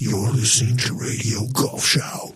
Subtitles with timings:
[0.00, 2.32] You're listening to Radio Golf Show.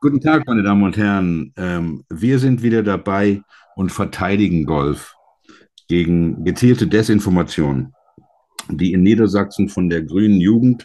[0.00, 1.52] Guten Tag, meine Damen und Herren.
[1.56, 3.42] Ähm, wir sind wieder dabei
[3.74, 5.13] und verteidigen Golf
[5.88, 7.92] gegen gezielte Desinformation,
[8.70, 10.84] die in Niedersachsen von der Grünen Jugend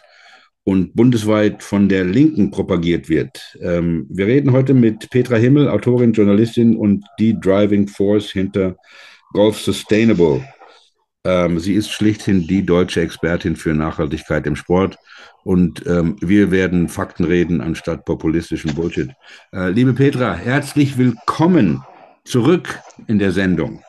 [0.64, 3.56] und bundesweit von der Linken propagiert wird.
[3.60, 8.76] Ähm, wir reden heute mit Petra Himmel, Autorin, Journalistin und die Driving Force hinter
[9.32, 10.44] Golf Sustainable.
[11.24, 14.96] Ähm, sie ist schlichthin die deutsche Expertin für Nachhaltigkeit im Sport
[15.44, 19.10] und ähm, wir werden Fakten reden anstatt populistischen Bullshit.
[19.52, 21.82] Äh, liebe Petra, herzlich willkommen
[22.24, 23.82] zurück in der Sendung.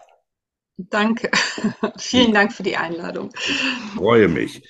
[0.78, 1.30] Danke.
[1.98, 3.30] Vielen Dank für die Einladung.
[3.36, 3.62] Ich
[3.96, 4.64] freue mich.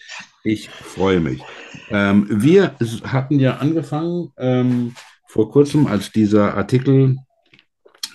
[0.44, 1.42] Ich freue mich.
[1.90, 4.96] Ähm, wir hatten ja angefangen ähm,
[5.28, 7.18] vor kurzem, als dieser Artikel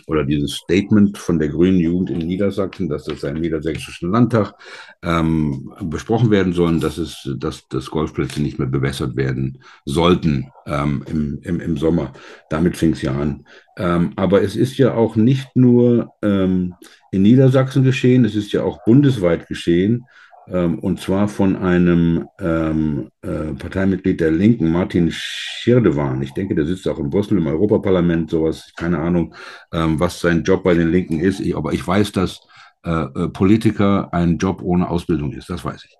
[0.07, 4.55] oder dieses Statement von der Grünen Jugend in Niedersachsen, dass das im Niedersächsischen Landtag
[5.03, 11.05] ähm, besprochen werden soll, dass es, dass, dass Golfplätze nicht mehr bewässert werden sollten ähm,
[11.11, 12.13] im, im, im Sommer.
[12.51, 13.45] Damit fing es ja an.
[13.77, 16.75] Ähm, aber es ist ja auch nicht nur ähm,
[17.11, 20.07] in Niedersachsen geschehen, es ist ja auch bundesweit geschehen
[20.49, 26.23] ähm, und zwar von einem ähm, äh, Parteimitglied der Linken, Martin Schirdewan.
[26.23, 29.35] Ich denke, der sitzt auch in Brüssel im Europaparlament, sowas, keine Ahnung,
[29.73, 31.41] ähm, was sein Job bei den Linken ist.
[31.41, 32.41] Ich, aber ich weiß, dass
[32.85, 35.97] äh, äh, Politiker ein Job ohne Ausbildung ist, das weiß ich.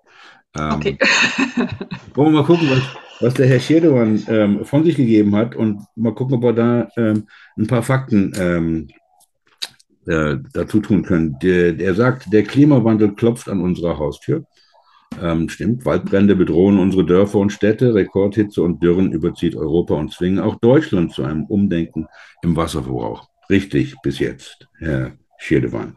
[0.57, 0.97] Ähm, okay.
[2.15, 2.81] wollen wir mal gucken, was,
[3.19, 6.89] was der Herr Schirdewan ähm, von sich gegeben hat und mal gucken, ob er da
[6.95, 8.31] ähm, ein paar Fakten
[10.07, 11.37] äh, dazu tun können.
[11.41, 14.45] Der, er sagt, der Klimawandel klopft an unserer Haustür.
[15.21, 20.39] Ähm, stimmt, Waldbrände bedrohen unsere Dörfer und Städte, Rekordhitze und Dürren überzieht Europa und zwingen
[20.39, 22.07] auch Deutschland zu einem Umdenken
[22.43, 23.27] im Wasserverbrauch.
[23.49, 25.95] Richtig, bis jetzt, Herr Schirdewan.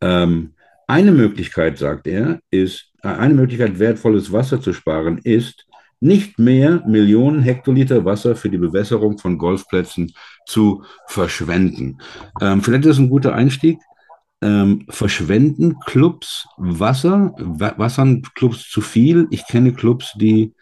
[0.00, 0.54] Ähm,
[0.86, 5.66] eine Möglichkeit, sagt er, ist, äh, eine Möglichkeit, wertvolles Wasser zu sparen, ist,
[6.00, 10.12] nicht mehr Millionen Hektoliter Wasser für die Bewässerung von Golfplätzen
[10.46, 11.98] zu verschwenden.
[12.40, 13.78] Ähm, vielleicht ist das ein guter Einstieg.
[14.42, 17.34] Ähm, verschwenden Clubs Wasser?
[17.38, 19.26] Wassern Clubs zu viel?
[19.30, 20.52] Ich kenne Clubs, die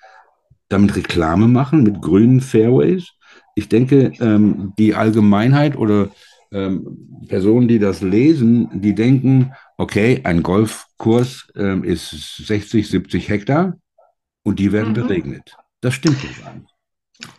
[0.68, 3.10] damit Reklame machen mit grünen Fairways.
[3.54, 6.10] Ich denke, ähm, die Allgemeinheit oder
[6.52, 12.10] ähm, Personen, die das lesen, die denken, okay, ein Golfkurs ähm, ist
[12.46, 13.76] 60, 70 Hektar
[14.44, 14.94] und die werden mhm.
[14.94, 15.56] beregnet.
[15.80, 16.42] Das stimmt nicht.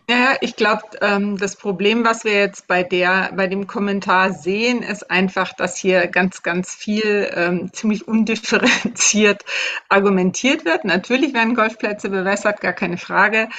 [0.08, 4.84] Ja, ich glaube, ähm, das Problem, was wir jetzt bei der, bei dem Kommentar sehen,
[4.84, 9.44] ist einfach, dass hier ganz, ganz viel ähm, ziemlich undifferenziert
[9.90, 10.86] argumentiert wird.
[10.86, 13.50] Natürlich werden Golfplätze bewässert, gar keine Frage.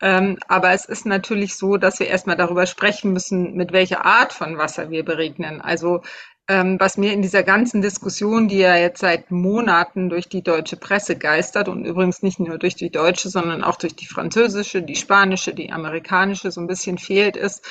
[0.00, 4.32] Ähm, aber es ist natürlich so, dass wir erstmal darüber sprechen müssen, mit welcher Art
[4.32, 5.60] von Wasser wir beregnen.
[5.60, 6.02] Also
[6.48, 11.16] was mir in dieser ganzen Diskussion, die ja jetzt seit Monaten durch die deutsche Presse
[11.16, 15.54] geistert und übrigens nicht nur durch die deutsche, sondern auch durch die französische, die spanische,
[15.54, 17.64] die amerikanische so ein bisschen fehlt, ist,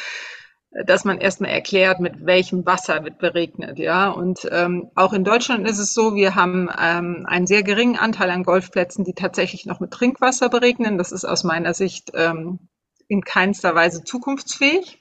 [0.85, 4.09] dass man erstmal erklärt, mit welchem Wasser wird beregnet, ja.
[4.09, 8.29] Und ähm, auch in Deutschland ist es so, wir haben ähm, einen sehr geringen Anteil
[8.29, 10.97] an Golfplätzen, die tatsächlich noch mit Trinkwasser beregnen.
[10.97, 12.69] Das ist aus meiner Sicht ähm,
[13.09, 15.00] in keinster Weise zukunftsfähig.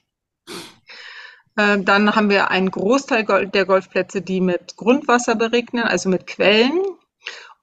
[1.55, 6.79] Äh, dann haben wir einen Großteil der Golfplätze, die mit Grundwasser beregnen, also mit Quellen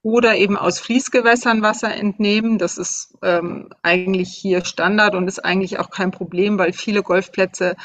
[0.02, 2.58] oder eben aus Fließgewässern Wasser entnehmen.
[2.58, 7.76] Das ist ähm, eigentlich hier Standard und ist eigentlich auch kein Problem, weil viele Golfplätze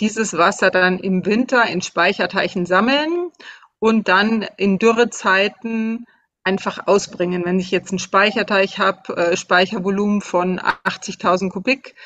[0.00, 3.30] dieses Wasser dann im Winter in Speicherteichen sammeln
[3.78, 6.06] und dann in Dürrezeiten
[6.44, 7.44] einfach ausbringen.
[7.44, 11.96] Wenn ich jetzt einen Speicherteich habe, äh, Speichervolumen von 80.000 Kubik, ähm,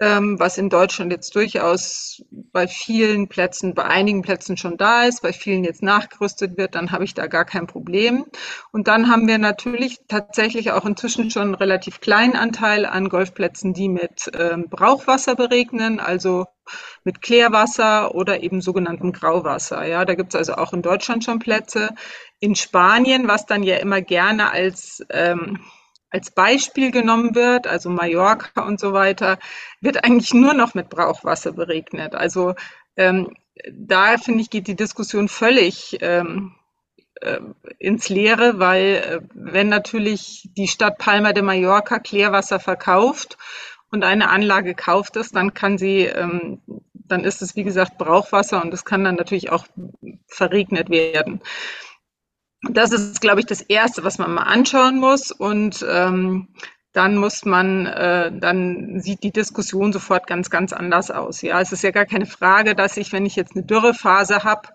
[0.00, 5.32] was in Deutschland jetzt durchaus bei vielen Plätzen, bei einigen Plätzen schon da ist, bei
[5.32, 8.26] vielen jetzt nachgerüstet wird, dann habe ich da gar kein Problem.
[8.72, 13.72] Und dann haben wir natürlich tatsächlich auch inzwischen schon einen relativ kleinen Anteil an Golfplätzen,
[13.72, 16.46] die mit ähm, Brauchwasser beregnen, also
[17.04, 19.86] mit Klärwasser oder eben sogenanntem Grauwasser.
[19.86, 21.90] Ja, da gibt es also auch in Deutschland schon Plätze.
[22.40, 25.60] In Spanien, was dann ja immer gerne als ähm,
[26.14, 29.36] als Beispiel genommen wird, also Mallorca und so weiter,
[29.80, 32.14] wird eigentlich nur noch mit Brauchwasser beregnet.
[32.14, 32.54] Also
[32.96, 33.36] ähm,
[33.72, 36.54] da finde ich, geht die Diskussion völlig ähm,
[37.20, 37.40] äh,
[37.80, 43.36] ins Leere, weil äh, wenn natürlich die Stadt Palma de Mallorca Klärwasser verkauft
[43.90, 46.60] und eine Anlage kauft es, dann kann sie, ähm,
[46.92, 49.66] dann ist es wie gesagt Brauchwasser und es kann dann natürlich auch
[50.28, 51.40] verregnet werden.
[52.70, 55.30] Das ist, glaube ich, das Erste, was man mal anschauen muss.
[55.30, 56.48] Und ähm,
[56.92, 61.42] dann muss man, äh, dann sieht die Diskussion sofort ganz, ganz anders aus.
[61.42, 64.68] Ja, es ist ja gar keine Frage, dass ich, wenn ich jetzt eine Dürrephase habe,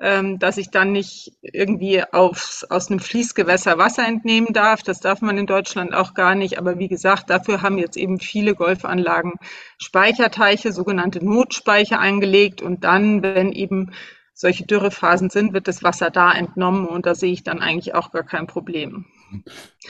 [0.00, 4.82] ähm, dass ich dann nicht irgendwie aufs, aus einem Fließgewässer Wasser entnehmen darf.
[4.82, 6.58] Das darf man in Deutschland auch gar nicht.
[6.58, 9.34] Aber wie gesagt, dafür haben jetzt eben viele Golfanlagen
[9.78, 12.62] Speicherteiche, sogenannte Notspeicher eingelegt.
[12.62, 13.92] Und dann, wenn eben
[14.40, 18.10] solche Dürrephasen sind, wird das Wasser da entnommen und da sehe ich dann eigentlich auch
[18.10, 19.04] gar kein Problem.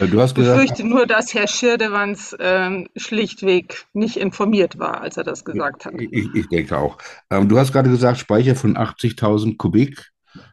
[0.00, 5.16] Du hast gesagt, ich fürchte nur, dass Herr Schirdewanz ähm, schlichtweg nicht informiert war, als
[5.16, 5.94] er das gesagt hat.
[6.00, 6.98] Ich, ich denke auch.
[7.30, 10.10] Ähm, du hast gerade gesagt, Speicher von 80.000 Kubik.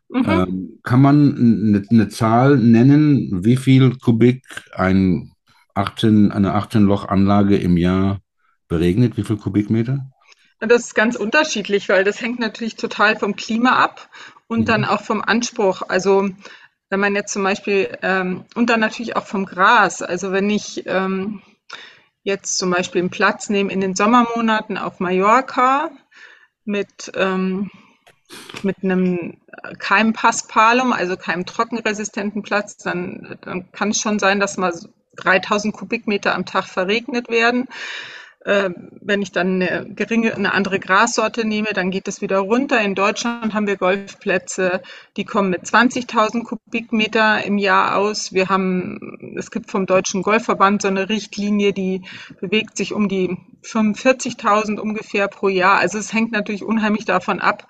[0.09, 0.25] Mhm.
[0.27, 4.43] Ähm, kann man eine, eine Zahl nennen, wie viel Kubik
[4.75, 5.31] ein
[5.73, 8.19] 18, eine 18-Loch-Anlage im Jahr
[8.67, 9.17] beregnet?
[9.17, 10.07] Wie viel Kubikmeter?
[10.59, 14.09] Das ist ganz unterschiedlich, weil das hängt natürlich total vom Klima ab
[14.47, 14.65] und mhm.
[14.65, 15.83] dann auch vom Anspruch.
[15.87, 16.29] Also
[16.89, 20.01] wenn man jetzt zum Beispiel ähm, und dann natürlich auch vom Gras.
[20.01, 21.41] Also wenn ich ähm,
[22.23, 25.91] jetzt zum Beispiel einen Platz nehme in den Sommermonaten auf Mallorca
[26.65, 27.69] mit ähm,
[28.61, 29.37] mit einem
[29.79, 34.73] Keimpaspalum, also keinem trockenresistenten Platz, dann, dann kann es schon sein, dass mal
[35.15, 37.67] 3000 Kubikmeter am Tag verregnet werden.
[38.47, 42.79] Ähm, wenn ich dann eine geringe, eine andere Grassorte nehme, dann geht es wieder runter.
[42.79, 44.81] In Deutschland haben wir Golfplätze,
[45.17, 48.31] die kommen mit 20.000 Kubikmeter im Jahr aus.
[48.31, 52.03] Wir haben, es gibt vom Deutschen Golfverband so eine Richtlinie, die
[52.39, 55.79] bewegt sich um die 45.000 ungefähr pro Jahr.
[55.79, 57.67] Also es hängt natürlich unheimlich davon ab,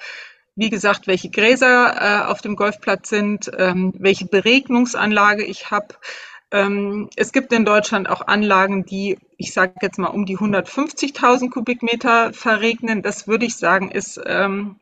[0.55, 5.95] wie gesagt, welche Gräser äh, auf dem Golfplatz sind, ähm, welche Beregnungsanlage ich habe.
[6.51, 11.49] Ähm, es gibt in Deutschland auch Anlagen, die, ich sage jetzt mal, um die 150.000
[11.49, 13.01] Kubikmeter verregnen.
[13.01, 14.79] Das würde ich sagen, ist, ähm,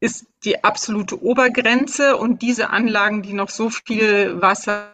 [0.00, 2.16] ist die absolute Obergrenze.
[2.16, 4.90] Und diese Anlagen, die noch so viel Wasser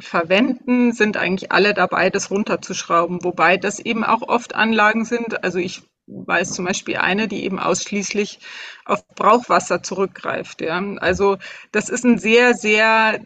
[0.00, 3.22] verwenden, sind eigentlich alle dabei, das runterzuschrauben.
[3.22, 5.44] Wobei das eben auch oft Anlagen sind.
[5.44, 8.40] Also ich weiß zum Beispiel eine, die eben ausschließlich
[8.84, 10.62] auf Brauchwasser zurückgreift.
[10.62, 10.82] Ja.
[10.96, 11.38] Also
[11.70, 13.20] das ist ein sehr, sehr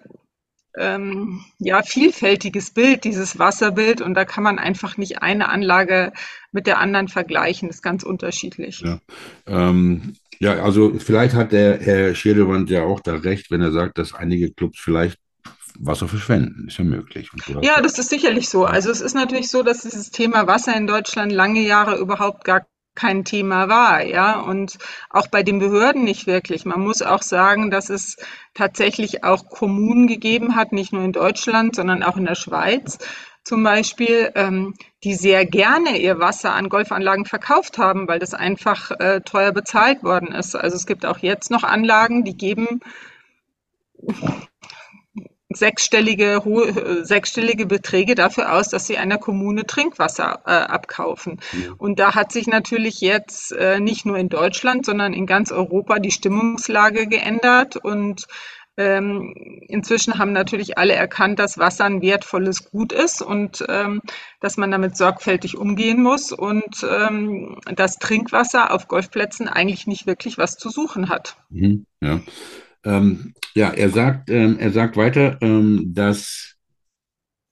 [0.76, 4.00] ähm, ja, vielfältiges Bild, dieses Wasserbild.
[4.00, 6.12] Und da kann man einfach nicht eine Anlage
[6.50, 7.68] mit der anderen vergleichen.
[7.68, 8.80] Das ist ganz unterschiedlich.
[8.80, 9.00] Ja,
[9.46, 13.98] ähm, ja also vielleicht hat der Herr Schirdewandt ja auch da recht, wenn er sagt,
[13.98, 15.18] dass einige Clubs vielleicht
[15.78, 16.68] Wasser verschwenden.
[16.68, 17.30] Ist ja möglich.
[17.62, 18.64] Ja, das ist sicherlich so.
[18.64, 22.66] Also es ist natürlich so, dass dieses Thema Wasser in Deutschland lange Jahre überhaupt gar
[22.94, 24.78] kein Thema war, ja, und
[25.10, 26.64] auch bei den Behörden nicht wirklich.
[26.64, 28.16] Man muss auch sagen, dass es
[28.54, 32.98] tatsächlich auch Kommunen gegeben hat, nicht nur in Deutschland, sondern auch in der Schweiz
[33.44, 38.92] zum Beispiel, ähm, die sehr gerne ihr Wasser an Golfanlagen verkauft haben, weil das einfach
[38.92, 40.54] äh, teuer bezahlt worden ist.
[40.54, 42.80] Also es gibt auch jetzt noch Anlagen, die geben
[45.56, 51.40] sechsstellige, hohe, sechsstellige Beträge dafür aus, dass sie einer Kommune Trinkwasser äh, abkaufen.
[51.78, 55.98] Und da hat sich natürlich jetzt äh, nicht nur in Deutschland, sondern in ganz Europa
[55.98, 58.26] die Stimmungslage geändert und
[58.78, 59.34] ähm,
[59.68, 64.00] inzwischen haben natürlich alle erkannt, dass Wasser ein wertvolles Gut ist und ähm,
[64.40, 70.38] dass man damit sorgfältig umgehen muss und ähm, dass Trinkwasser auf Golfplätzen eigentlich nicht wirklich
[70.38, 71.36] was zu suchen hat.
[71.50, 72.20] Mhm, ja.
[72.84, 76.56] Ähm, ja, er sagt, ähm, er sagt weiter, ähm, dass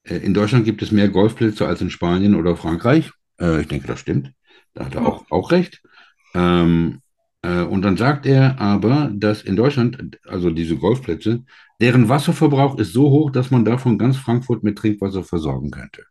[0.05, 3.11] äh, in Deutschland gibt es mehr Golfplätze als in Spanien oder Frankreich.
[3.41, 4.33] Äh, ich denke, das stimmt.
[4.75, 5.83] Da hat er auch, auch recht.
[6.35, 7.01] Ähm,
[7.43, 11.45] äh, und dann sagt er aber, dass in Deutschland, also diese Golfplätze,
[11.81, 16.05] deren Wasserverbrauch ist so hoch, dass man davon ganz Frankfurt mit Trinkwasser versorgen könnte.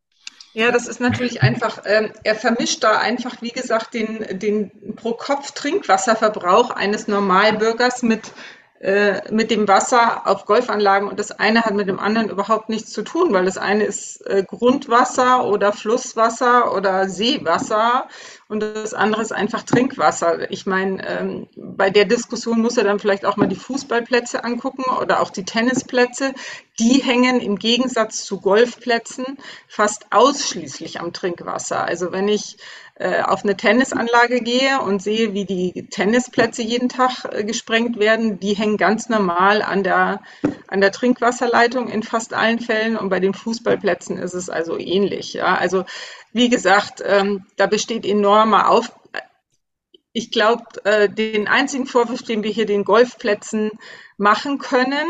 [0.54, 6.72] Ja, das ist natürlich einfach, ähm, er vermischt da einfach, wie gesagt, den, den Pro-Kopf-Trinkwasserverbrauch
[6.72, 8.32] eines Normalbürgers mit
[8.80, 12.92] äh, mit dem Wasser auf Golfanlagen und das eine hat mit dem anderen überhaupt nichts
[12.92, 18.08] zu tun, weil das eine ist äh, Grundwasser oder Flusswasser oder Seewasser
[18.48, 20.50] und das andere ist einfach Trinkwasser.
[20.50, 24.86] Ich meine, ähm, bei der Diskussion muss er dann vielleicht auch mal die Fußballplätze angucken
[25.02, 26.34] oder auch die Tennisplätze.
[26.80, 31.84] Die hängen im Gegensatz zu Golfplätzen fast ausschließlich am Trinkwasser.
[31.84, 32.58] Also wenn ich
[33.00, 38.42] äh, auf eine Tennisanlage gehe und sehe, wie die Tennisplätze jeden Tag äh, gesprengt werden,
[38.42, 40.22] die hängen ganz normal an der,
[40.68, 45.32] an der Trinkwasserleitung in fast allen Fällen und bei den Fußballplätzen ist es also ähnlich.
[45.32, 45.56] Ja?
[45.56, 45.86] Also
[46.34, 48.92] wie gesagt, ähm, da besteht enormer Auf.
[50.12, 53.72] Ich glaube, äh, den einzigen Vorwurf, den wir hier den Golfplätzen
[54.18, 55.08] machen können,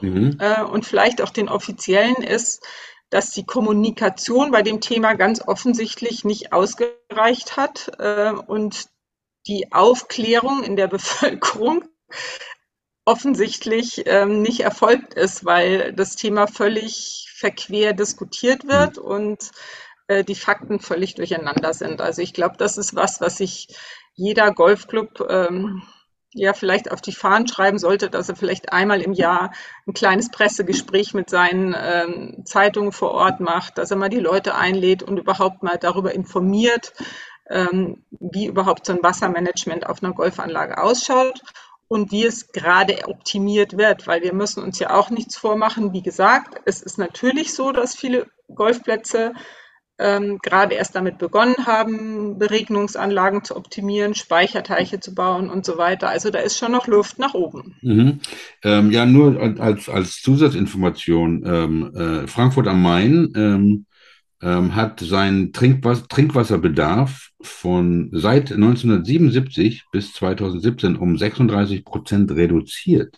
[0.00, 0.38] mhm.
[0.40, 2.66] äh, und vielleicht auch den offiziellen, ist,
[3.10, 8.88] dass die Kommunikation bei dem Thema ganz offensichtlich nicht ausgereicht hat äh, und
[9.46, 11.84] die Aufklärung in der Bevölkerung
[13.04, 19.02] offensichtlich ähm, nicht erfolgt ist, weil das Thema völlig verquer diskutiert wird mhm.
[19.02, 19.50] und
[20.08, 22.00] äh, die Fakten völlig durcheinander sind.
[22.00, 23.68] Also ich glaube, das ist was, was sich
[24.14, 25.82] jeder Golfclub ähm,
[26.36, 29.52] ja vielleicht auf die Fahnen schreiben sollte, dass er vielleicht einmal im Jahr
[29.86, 34.54] ein kleines Pressegespräch mit seinen ähm, Zeitungen vor Ort macht, dass er mal die Leute
[34.54, 36.92] einlädt und überhaupt mal darüber informiert,
[37.48, 41.40] ähm, wie überhaupt so ein Wassermanagement auf einer Golfanlage ausschaut
[41.88, 45.92] und wie es gerade optimiert wird, weil wir müssen uns ja auch nichts vormachen.
[45.92, 49.32] Wie gesagt, es ist natürlich so, dass viele Golfplätze
[49.98, 56.08] ähm, gerade erst damit begonnen haben, Beregnungsanlagen zu optimieren, Speicherteiche zu bauen und so weiter.
[56.08, 57.76] Also da ist schon noch Luft nach oben.
[57.80, 58.20] Mhm.
[58.62, 63.86] Ähm, ja, nur als, als Zusatzinformation, ähm, äh, Frankfurt am Main ähm,
[64.42, 73.16] ähm, hat seinen Trinkwasser, Trinkwasserbedarf von seit 1977 bis 2017 um 36 Prozent reduziert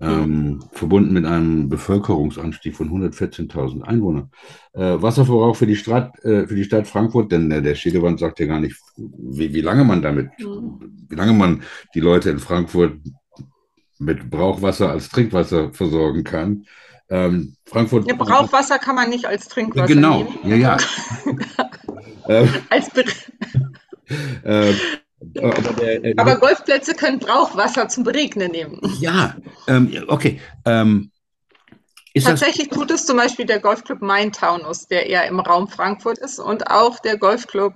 [0.00, 4.30] ähm, verbunden mit einem Bevölkerungsanstieg von 114.000 Einwohnern.
[4.72, 8.40] Äh, Wasserverbrauch für die, Stadt, äh, für die Stadt Frankfurt, denn äh, der Schädewand sagt
[8.40, 11.06] ja gar nicht, wie, wie lange man damit, mhm.
[11.08, 11.62] wie lange man
[11.94, 12.94] die Leute in Frankfurt
[13.98, 16.64] mit Brauchwasser als Trinkwasser versorgen kann.
[17.10, 18.06] Ähm, Frankfurt.
[18.08, 20.38] Ja, Brauchwasser kann man nicht als Trinkwasser genau, nehmen.
[20.44, 20.78] Genau, ja,
[22.28, 22.48] ja.
[22.70, 23.04] als Be
[24.44, 24.72] äh,
[25.36, 28.80] aber, der, äh, aber, Golfplätze können Brauchwasser zum Beregnen nehmen.
[29.00, 29.36] Ja,
[29.66, 30.40] ähm, okay.
[30.64, 31.10] Ähm,
[32.18, 36.68] Tatsächlich tut es zum Beispiel der Golfclub Main-Taunus, der eher im Raum Frankfurt ist, und
[36.70, 37.74] auch der Golfclub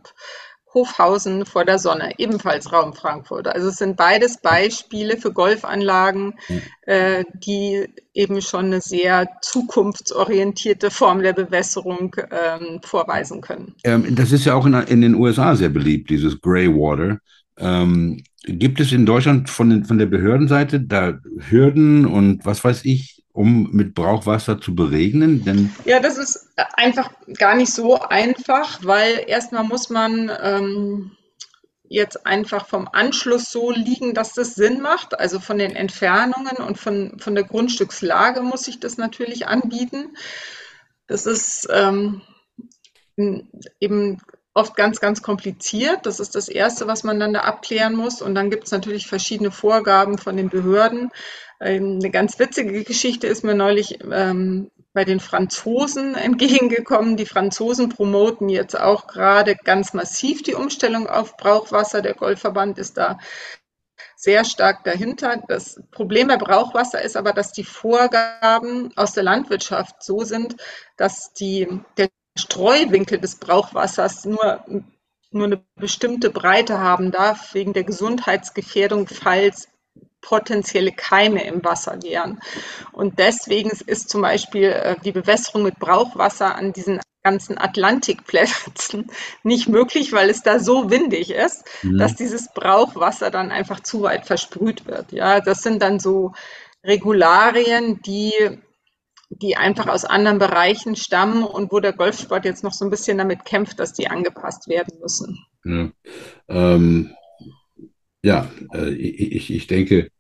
[0.74, 3.46] Hofhausen vor der Sonne, ebenfalls Raum Frankfurt.
[3.46, 6.62] Also es sind beides Beispiele für Golfanlagen, mhm.
[6.82, 13.74] äh, die eben schon eine sehr zukunftsorientierte Form der Bewässerung ähm, vorweisen können.
[13.84, 17.18] Ähm, das ist ja auch in, in, den USA sehr beliebt, dieses Grey Water.
[17.56, 22.84] Ähm, gibt es in Deutschland von, den, von der Behördenseite da Hürden und was weiß
[22.84, 25.44] ich, um mit Brauchwasser zu beregnen?
[25.44, 31.10] Denn ja, das ist einfach gar nicht so einfach, weil erstmal muss man ähm,
[31.82, 35.18] jetzt einfach vom Anschluss so liegen, dass das Sinn macht.
[35.18, 40.16] Also von den Entfernungen und von, von der Grundstückslage muss ich das natürlich anbieten.
[41.08, 42.22] Das ist ähm,
[43.80, 44.20] eben
[44.54, 46.06] oft ganz, ganz kompliziert.
[46.06, 48.22] Das ist das Erste, was man dann da abklären muss.
[48.22, 51.10] Und dann gibt es natürlich verschiedene Vorgaben von den Behörden.
[51.60, 57.16] Ähm, eine ganz witzige Geschichte ist mir neulich ähm, bei den Franzosen entgegengekommen.
[57.16, 62.00] Die Franzosen promoten jetzt auch gerade ganz massiv die Umstellung auf Brauchwasser.
[62.00, 63.18] Der Golfverband ist da
[64.14, 65.42] sehr stark dahinter.
[65.48, 70.56] Das Problem bei Brauchwasser ist aber, dass die Vorgaben aus der Landwirtschaft so sind,
[70.96, 74.64] dass die, der Streuwinkel des Brauchwassers nur,
[75.30, 79.68] nur eine bestimmte Breite haben darf, wegen der Gesundheitsgefährdung, falls
[80.20, 82.40] potenzielle Keime im Wasser wären.
[82.92, 89.10] Und deswegen ist zum Beispiel äh, die Bewässerung mit Brauchwasser an diesen ganzen Atlantikplätzen
[89.42, 91.98] nicht möglich, weil es da so windig ist, mhm.
[91.98, 95.12] dass dieses Brauchwasser dann einfach zu weit versprüht wird.
[95.12, 96.32] Ja, das sind dann so
[96.84, 98.32] Regularien, die
[99.30, 103.18] die einfach aus anderen Bereichen stammen und wo der Golfsport jetzt noch so ein bisschen
[103.18, 105.38] damit kämpft, dass die angepasst werden müssen.
[105.64, 105.90] Ja,
[106.48, 107.10] ähm,
[108.22, 110.10] ja äh, ich, ich denke,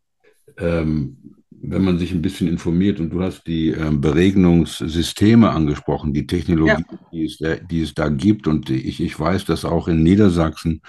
[0.58, 1.34] ähm,
[1.66, 6.84] wenn man sich ein bisschen informiert und du hast die ähm, Beregnungssysteme angesprochen, die Technologie,
[6.90, 6.98] ja.
[7.12, 10.82] die, es da, die es da gibt und ich, ich weiß, dass auch in Niedersachsen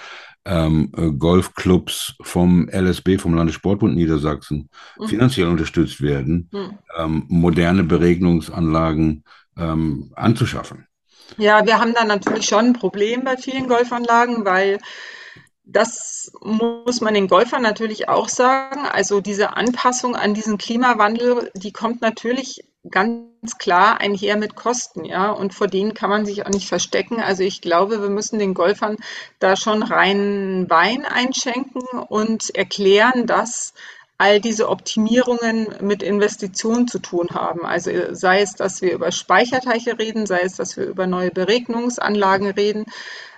[0.45, 5.07] ähm, äh, Golfclubs vom LSB, vom Landessportbund Niedersachsen, mhm.
[5.07, 6.77] finanziell unterstützt werden, mhm.
[6.97, 9.23] ähm, moderne Beregnungsanlagen
[9.57, 10.87] ähm, anzuschaffen.
[11.37, 14.77] Ja, wir haben da natürlich schon ein Problem bei vielen Golfanlagen, weil
[15.63, 18.81] das muss man den Golfern natürlich auch sagen.
[18.85, 25.31] Also diese Anpassung an diesen Klimawandel, die kommt natürlich ganz klar einher mit Kosten, ja,
[25.31, 27.21] und vor denen kann man sich auch nicht verstecken.
[27.21, 28.97] Also ich glaube, wir müssen den Golfern
[29.39, 33.73] da schon reinen Wein einschenken und erklären, dass
[34.17, 37.65] all diese Optimierungen mit Investitionen zu tun haben.
[37.65, 42.49] Also sei es, dass wir über Speicherteiche reden, sei es, dass wir über neue Beregnungsanlagen
[42.51, 42.85] reden.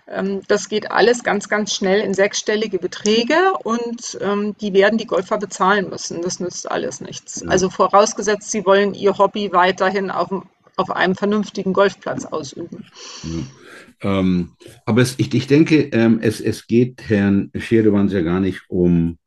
[0.09, 5.07] Ähm, das geht alles ganz, ganz schnell in sechsstellige Beträge und ähm, die werden die
[5.07, 6.21] Golfer bezahlen müssen.
[6.21, 7.45] Das nützt alles nichts.
[7.47, 10.29] Also vorausgesetzt, sie wollen ihr Hobby weiterhin auf,
[10.77, 12.85] auf einem vernünftigen Golfplatz ausüben.
[13.23, 14.19] Ja.
[14.19, 14.51] Ähm,
[14.85, 19.17] aber es, ich, ich denke, ähm, es, es geht Herrn Scherdewans ja gar nicht um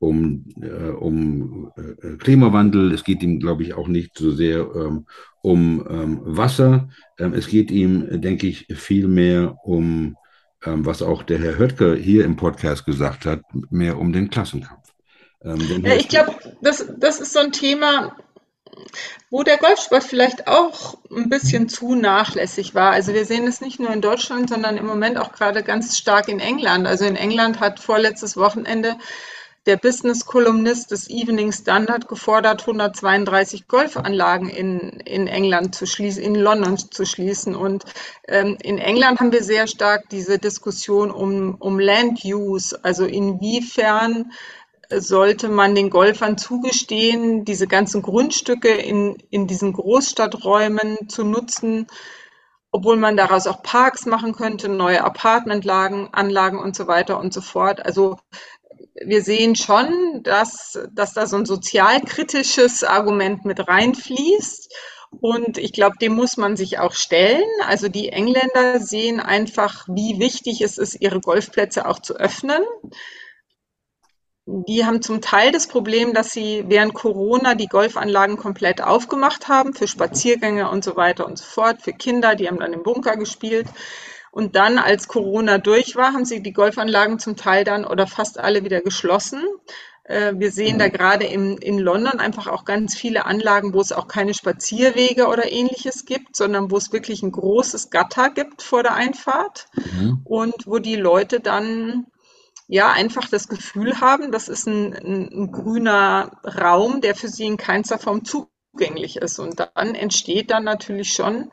[0.00, 2.92] um, äh, um äh, Klimawandel.
[2.92, 5.06] Es geht ihm, glaube ich, auch nicht so sehr ähm,
[5.42, 6.88] um ähm, Wasser.
[7.18, 10.16] Ähm, es geht ihm, denke ich, viel mehr um,
[10.64, 14.92] ähm, was auch der Herr Höttger hier im Podcast gesagt hat, mehr um den Klassenkampf.
[15.42, 18.16] Ähm, ja, ich glaube, das, das ist so ein Thema,
[19.30, 22.92] wo der Golfsport vielleicht auch ein bisschen zu nachlässig war.
[22.92, 26.28] Also wir sehen es nicht nur in Deutschland, sondern im Moment auch gerade ganz stark
[26.28, 26.86] in England.
[26.86, 28.96] Also in England hat vorletztes Wochenende
[29.66, 36.78] der Business-Kolumnist des Evening Standard gefordert, 132 Golfanlagen in, in England zu schließen, in London
[36.78, 37.54] zu schließen.
[37.54, 37.84] Und
[38.26, 44.32] ähm, in England haben wir sehr stark diese Diskussion um, um Land Use, also inwiefern
[44.92, 51.86] sollte man den Golfern zugestehen, diese ganzen Grundstücke in, in diesen Großstadträumen zu nutzen,
[52.72, 57.40] obwohl man daraus auch Parks machen könnte, neue Apartmentlagen, Anlagen und so weiter und so
[57.40, 57.84] fort.
[57.84, 58.18] Also
[58.94, 64.72] wir sehen schon, dass, dass da so ein sozialkritisches Argument mit reinfließt.
[65.20, 67.48] Und ich glaube, dem muss man sich auch stellen.
[67.66, 72.62] Also die Engländer sehen einfach, wie wichtig es ist, ihre Golfplätze auch zu öffnen.
[74.46, 79.74] Die haben zum Teil das Problem, dass sie während Corona die Golfanlagen komplett aufgemacht haben
[79.74, 83.16] für Spaziergänge und so weiter und so fort, für Kinder, die haben dann im Bunker
[83.16, 83.68] gespielt.
[84.30, 88.38] Und dann, als Corona durch war, haben sie die Golfanlagen zum Teil dann oder fast
[88.38, 89.42] alle wieder geschlossen.
[90.04, 93.92] Äh, wir sehen da gerade in, in London einfach auch ganz viele Anlagen, wo es
[93.92, 98.82] auch keine Spazierwege oder ähnliches gibt, sondern wo es wirklich ein großes Gatter gibt vor
[98.82, 100.20] der Einfahrt mhm.
[100.24, 102.06] und wo die Leute dann
[102.66, 107.46] ja einfach das Gefühl haben, das ist ein, ein, ein grüner Raum, der für sie
[107.46, 109.40] in keinster Form zugänglich ist.
[109.40, 111.50] Und dann entsteht dann natürlich schon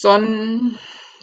[0.00, 0.78] so, ein,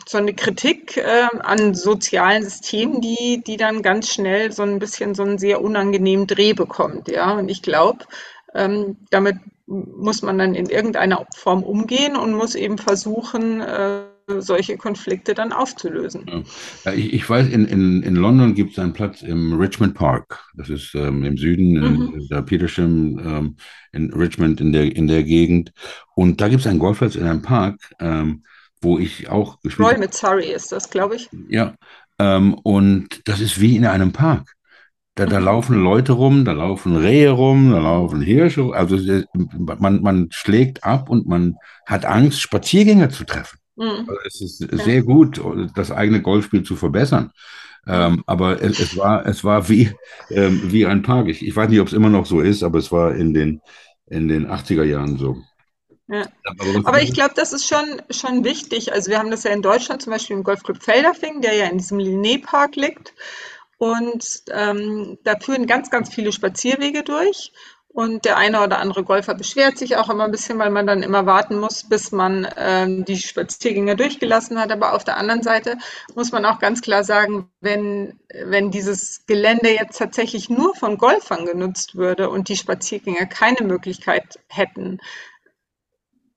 [0.08, 5.16] so eine Kritik äh, an sozialen Systemen, die, die dann ganz schnell so ein bisschen
[5.16, 7.10] so einen sehr unangenehmen Dreh bekommt.
[7.10, 8.06] Ja, und ich glaube,
[8.54, 14.02] ähm, damit muss man dann in irgendeiner Form umgehen und muss eben versuchen, äh,
[14.40, 16.26] solche Konflikte dann aufzulösen.
[16.86, 16.94] Ja.
[16.94, 20.46] Ich, ich, weiß, in, in, in London gibt es einen Platz im Richmond Park.
[20.56, 22.14] Das ist ähm, im Süden, mhm.
[22.20, 23.56] in der Petersham, ähm,
[23.92, 25.74] in Richmond in der, in der Gegend.
[26.16, 28.44] Und da gibt es einen Golfplatz in einem Park, ähm,
[28.84, 29.96] wo ich auch gespielt habe.
[29.96, 31.30] Roy mit Surrey ist das, glaube ich.
[31.50, 31.76] Ja,
[32.20, 34.54] ähm, und das ist wie in einem Park.
[35.16, 38.74] Da, da laufen Leute rum, da laufen Rehe rum, da laufen Hirsche.
[38.74, 38.98] Also
[39.34, 43.60] man, man schlägt ab und man hat Angst, Spaziergänger zu treffen.
[43.76, 44.08] Mhm.
[44.08, 44.78] Also es ist ja.
[44.78, 45.40] sehr gut,
[45.76, 47.32] das eigene Golfspiel zu verbessern.
[47.86, 49.92] Ähm, aber es, es, war, es war wie,
[50.30, 51.28] ähm, wie ein Park.
[51.28, 53.62] Ich, ich weiß nicht, ob es immer noch so ist, aber es war in den,
[54.08, 55.38] in den 80er Jahren so.
[56.14, 56.28] Ja.
[56.84, 58.94] Aber ich glaube, das ist schon, schon wichtig.
[58.94, 61.80] Also wir haben das ja in Deutschland zum Beispiel im Golfclub Felderfing, der ja in
[61.80, 63.16] diesem Linné-Park liegt.
[63.80, 67.52] Und ähm, da führen ganz, ganz viele Spazierwege durch.
[67.88, 71.04] Und der eine oder andere Golfer beschwert sich auch immer ein bisschen, weil man dann
[71.04, 74.72] immer warten muss, bis man ähm, die Spaziergänger durchgelassen hat.
[74.72, 75.78] Aber auf der anderen Seite
[76.16, 81.46] muss man auch ganz klar sagen, wenn, wenn dieses Gelände jetzt tatsächlich nur von Golfern
[81.46, 85.00] genutzt würde und die Spaziergänger keine Möglichkeit hätten,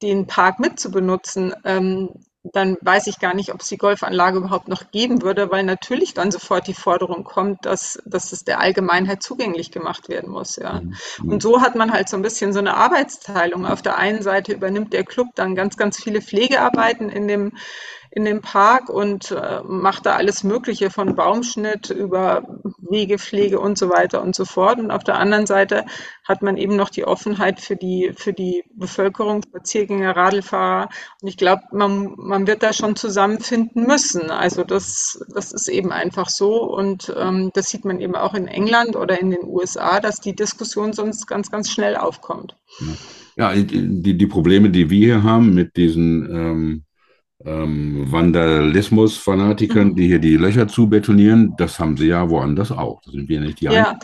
[0.03, 2.11] den Park mitzubenutzen, ähm,
[2.53, 6.15] dann weiß ich gar nicht, ob es die Golfanlage überhaupt noch geben würde, weil natürlich
[6.15, 10.57] dann sofort die Forderung kommt, dass, dass es der Allgemeinheit zugänglich gemacht werden muss.
[10.57, 10.81] Ja.
[10.81, 11.31] Mhm.
[11.31, 13.67] Und so hat man halt so ein bisschen so eine Arbeitsteilung.
[13.67, 17.53] Auf der einen Seite übernimmt der Club dann ganz, ganz viele Pflegearbeiten in dem
[18.17, 22.45] in dem Park und äh, macht da alles Mögliche von Baumschnitt über
[22.79, 24.79] Wegepflege und so weiter und so fort.
[24.79, 25.85] Und auf der anderen Seite
[26.25, 30.89] hat man eben noch die Offenheit für die, für die Bevölkerung, Spaziergänger, Radlfahrer.
[31.21, 34.31] Und ich glaube, man, man wird da schon zusammenfinden müssen.
[34.31, 36.65] Also das, das ist eben einfach so.
[36.65, 40.35] Und ähm, das sieht man eben auch in England oder in den USA, dass die
[40.35, 42.57] Diskussion sonst ganz, ganz schnell aufkommt.
[43.37, 46.86] Ja, die, die Probleme, die wir hier haben mit diesen ähm
[47.45, 49.97] ähm, Vandalismus-Fanatikern, mhm.
[49.97, 53.03] die hier die Löcher zubetonieren, das haben sie ja woanders auch.
[53.03, 53.99] Das sind wir nicht die Ja,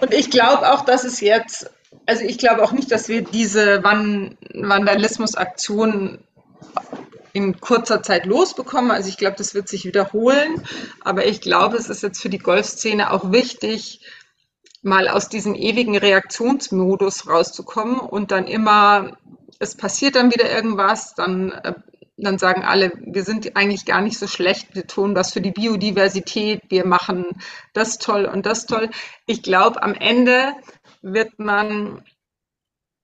[0.00, 1.70] und ich glaube auch, dass es jetzt,
[2.06, 6.18] also ich glaube auch nicht, dass wir diese Van Vandalismus-Aktionen
[7.32, 8.90] in kurzer Zeit losbekommen.
[8.90, 10.62] Also ich glaube, das wird sich wiederholen.
[11.00, 14.00] Aber ich glaube, es ist jetzt für die Golfszene auch wichtig,
[14.82, 19.16] mal aus diesem ewigen Reaktionsmodus rauszukommen und dann immer,
[19.60, 21.74] es passiert dann wieder irgendwas, dann äh,
[22.24, 25.50] dann sagen alle, wir sind eigentlich gar nicht so schlecht, wir tun was für die
[25.50, 27.26] Biodiversität, wir machen
[27.72, 28.90] das toll und das toll.
[29.26, 30.52] Ich glaube, am Ende
[31.02, 32.02] wird man,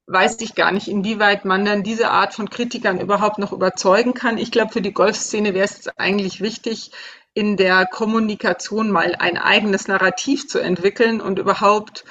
[0.07, 4.39] weiß ich gar nicht, inwieweit man dann diese Art von Kritikern überhaupt noch überzeugen kann.
[4.39, 6.93] Ich glaube, für die Golfszene wäre es eigentlich wichtig,
[7.35, 12.05] in der Kommunikation mal ein eigenes Narrativ zu entwickeln und überhaupt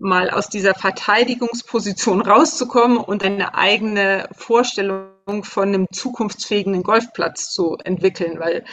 [0.00, 5.10] mal aus dieser Verteidigungsposition rauszukommen und eine eigene Vorstellung
[5.44, 8.64] von einem zukunftsfähigen Golfplatz zu entwickeln, weil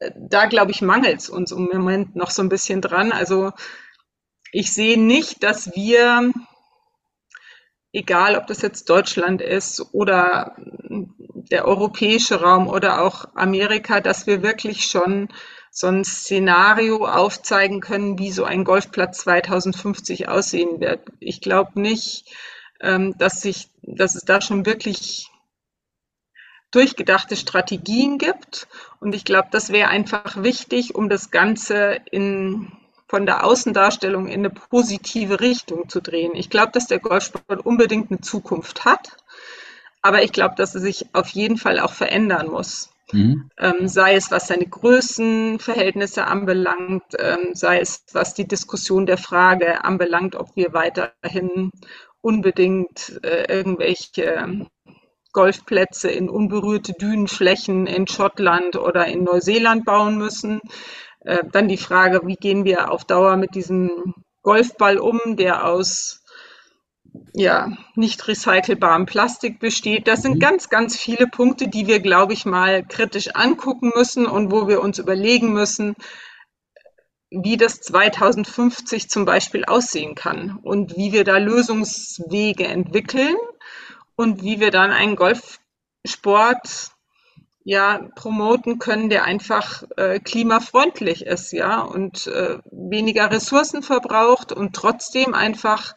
[0.00, 3.12] äh, da, glaube ich, mangelt es uns im Moment noch so ein bisschen dran.
[3.12, 3.52] Also
[4.52, 6.32] ich sehe nicht, dass wir,
[7.92, 10.56] egal ob das jetzt Deutschland ist oder
[11.50, 15.28] der europäische Raum oder auch Amerika, dass wir wirklich schon
[15.70, 21.00] so ein Szenario aufzeigen können, wie so ein Golfplatz 2050 aussehen wird.
[21.20, 22.24] Ich glaube nicht,
[22.80, 25.29] ähm, dass sich, dass es da schon wirklich
[26.70, 28.68] durchgedachte Strategien gibt.
[29.00, 32.72] Und ich glaube, das wäre einfach wichtig, um das Ganze in,
[33.08, 36.32] von der Außendarstellung in eine positive Richtung zu drehen.
[36.34, 39.16] Ich glaube, dass der Golfsport unbedingt eine Zukunft hat.
[40.02, 42.90] Aber ich glaube, dass er sich auf jeden Fall auch verändern muss.
[43.12, 43.50] Mhm.
[43.58, 49.84] Ähm, sei es was seine Größenverhältnisse anbelangt, ähm, sei es was die Diskussion der Frage
[49.84, 51.70] anbelangt, ob wir weiterhin
[52.22, 54.68] unbedingt äh, irgendwelche
[55.32, 60.60] Golfplätze in unberührte Dünenflächen in Schottland oder in Neuseeland bauen müssen.
[61.20, 66.20] Äh, dann die Frage, wie gehen wir auf Dauer mit diesem Golfball um, der aus
[67.32, 70.06] ja, nicht recycelbarem Plastik besteht.
[70.06, 70.40] Das sind mhm.
[70.40, 74.80] ganz, ganz viele Punkte, die wir, glaube ich, mal kritisch angucken müssen und wo wir
[74.80, 75.94] uns überlegen müssen,
[77.30, 83.36] wie das 2050 zum Beispiel aussehen kann und wie wir da Lösungswege entwickeln
[84.20, 86.90] und wie wir dann einen Golfsport
[87.64, 94.76] ja promoten können, der einfach äh, klimafreundlich ist, ja, und äh, weniger Ressourcen verbraucht und
[94.76, 95.94] trotzdem einfach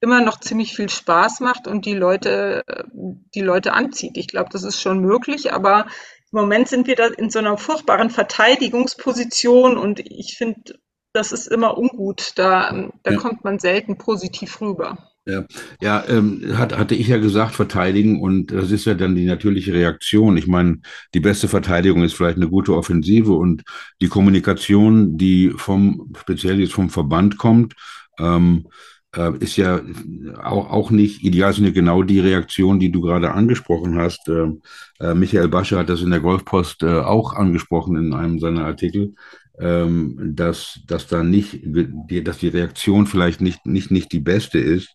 [0.00, 4.16] immer noch ziemlich viel Spaß macht und die Leute, die Leute anzieht.
[4.16, 5.86] Ich glaube, das ist schon möglich, aber
[6.30, 10.78] im Moment sind wir da in so einer furchtbaren Verteidigungsposition und ich finde,
[11.12, 12.32] das ist immer ungut.
[12.36, 13.16] Da, da ja.
[13.16, 15.15] kommt man selten positiv rüber.
[15.28, 15.44] Ja,
[15.80, 19.74] ja ähm, hat, hatte ich ja gesagt, verteidigen und das ist ja dann die natürliche
[19.74, 20.36] Reaktion.
[20.36, 20.78] Ich meine,
[21.14, 23.64] die beste Verteidigung ist vielleicht eine gute Offensive und
[24.00, 27.74] die Kommunikation, die vom, speziell jetzt vom Verband kommt,
[28.20, 28.68] ähm,
[29.16, 29.80] äh, ist ja
[30.42, 34.28] auch, auch nicht ideal, sind ja genau die Reaktionen, die du gerade angesprochen hast.
[34.28, 34.46] Äh,
[35.00, 39.14] äh, Michael Basche hat das in der Golfpost äh, auch angesprochen in einem seiner Artikel,
[39.58, 44.58] ähm, dass, dass da nicht, die, dass die Reaktion vielleicht nicht, nicht, nicht die beste
[44.58, 44.94] ist.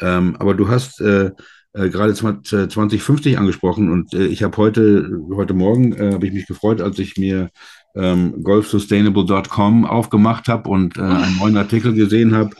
[0.00, 1.30] Ähm, aber du hast äh,
[1.74, 6.46] äh, gerade 2050 angesprochen und äh, ich habe heute, heute Morgen äh, habe ich mich
[6.46, 7.50] gefreut, als ich mir
[7.94, 12.50] ähm, golfsustainable.com aufgemacht habe und äh, einen neuen Artikel gesehen habe,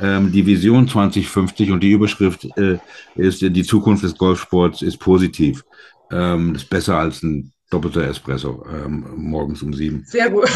[0.00, 2.78] ähm, die Vision 2050 und die Überschrift äh,
[3.14, 5.64] ist, die Zukunft des Golfsports ist positiv.
[6.10, 10.04] Ähm, ist besser als ein doppelter Espresso ähm, morgens um sieben.
[10.06, 10.48] Sehr gut.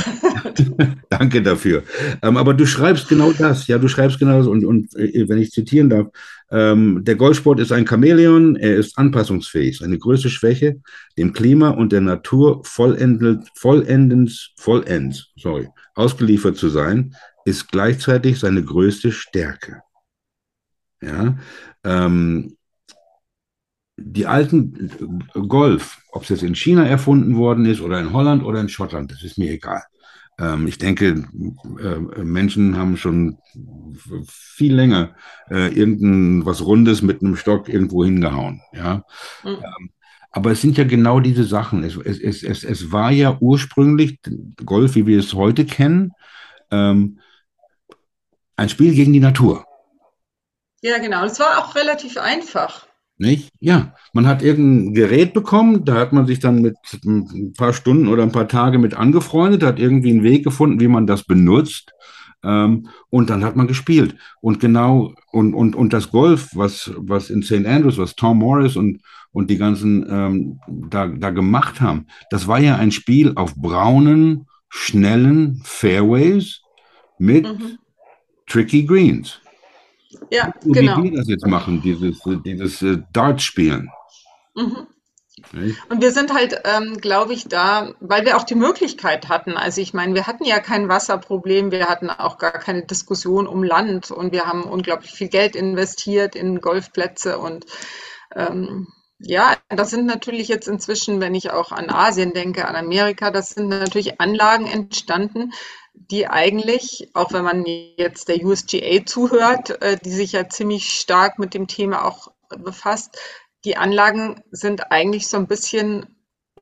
[1.10, 1.82] Danke dafür.
[2.22, 5.38] Ähm, aber du schreibst genau das, ja, du schreibst genau das und, und äh, wenn
[5.38, 6.06] ich zitieren darf,
[6.50, 9.78] ähm, der Golfsport ist ein Chamäleon, er ist anpassungsfähig.
[9.78, 10.80] Seine größte Schwäche,
[11.18, 18.62] dem Klima und der Natur vollendet, vollendens, vollends, sorry, ausgeliefert zu sein, ist gleichzeitig seine
[18.62, 19.82] größte Stärke.
[21.02, 21.38] Ja,
[21.82, 22.56] ähm,
[24.00, 24.90] die alten
[25.32, 29.12] Golf, ob es jetzt in China erfunden worden ist oder in Holland oder in Schottland,
[29.12, 29.82] das ist mir egal.
[30.38, 31.28] Ähm, ich denke,
[31.82, 33.38] äh, Menschen haben schon
[34.26, 35.14] viel länger
[35.50, 38.62] äh, irgendein was Rundes mit einem Stock irgendwo hingehauen.
[38.72, 39.04] Ja.
[39.44, 39.50] Mhm.
[39.50, 39.90] Ähm,
[40.32, 41.82] aber es sind ja genau diese Sachen.
[41.82, 44.20] Es, es, es, es war ja ursprünglich
[44.64, 46.12] Golf, wie wir es heute kennen,
[46.70, 47.18] ähm,
[48.56, 49.66] ein Spiel gegen die Natur.
[50.82, 51.24] Ja, genau.
[51.24, 52.86] Es war auch relativ einfach.
[53.20, 53.50] Nicht?
[53.60, 58.08] Ja, man hat irgendein Gerät bekommen, da hat man sich dann mit ein paar Stunden
[58.08, 61.92] oder ein paar Tage mit angefreundet, hat irgendwie einen Weg gefunden, wie man das benutzt.
[62.42, 64.16] Ähm, und dann hat man gespielt.
[64.40, 67.66] Und genau, und, und, und das Golf, was, was in St.
[67.66, 69.02] Andrews, was Tom Morris und,
[69.32, 74.46] und die ganzen ähm, da, da gemacht haben, das war ja ein Spiel auf braunen,
[74.70, 76.62] schnellen Fairways
[77.18, 77.76] mit mhm.
[78.46, 79.39] tricky Greens.
[80.30, 80.98] Ja, so genau.
[80.98, 83.90] Wie wir das jetzt machen, dieses, dieses äh, Dart-Spielen.
[84.54, 84.86] Mhm.
[85.88, 89.56] Und wir sind halt, ähm, glaube ich, da, weil wir auch die Möglichkeit hatten.
[89.56, 93.62] Also ich meine, wir hatten ja kein Wasserproblem, wir hatten auch gar keine Diskussion um
[93.62, 97.64] Land und wir haben unglaublich viel Geld investiert in Golfplätze und
[98.34, 98.88] ähm,
[99.22, 103.50] ja, das sind natürlich jetzt inzwischen, wenn ich auch an Asien denke, an Amerika, das
[103.50, 105.52] sind natürlich Anlagen entstanden,
[106.08, 111.38] die eigentlich, auch wenn man jetzt der USGA zuhört, äh, die sich ja ziemlich stark
[111.38, 113.18] mit dem Thema auch befasst,
[113.64, 116.16] die Anlagen sind eigentlich so ein bisschen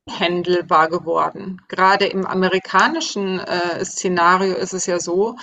[0.08, 1.62] händelbar geworden.
[1.68, 5.36] Gerade im amerikanischen äh, Szenario ist es ja so,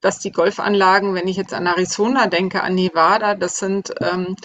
[0.00, 4.36] dass die Golfanlagen, wenn ich jetzt an Arizona denke, an Nevada, das sind ähm,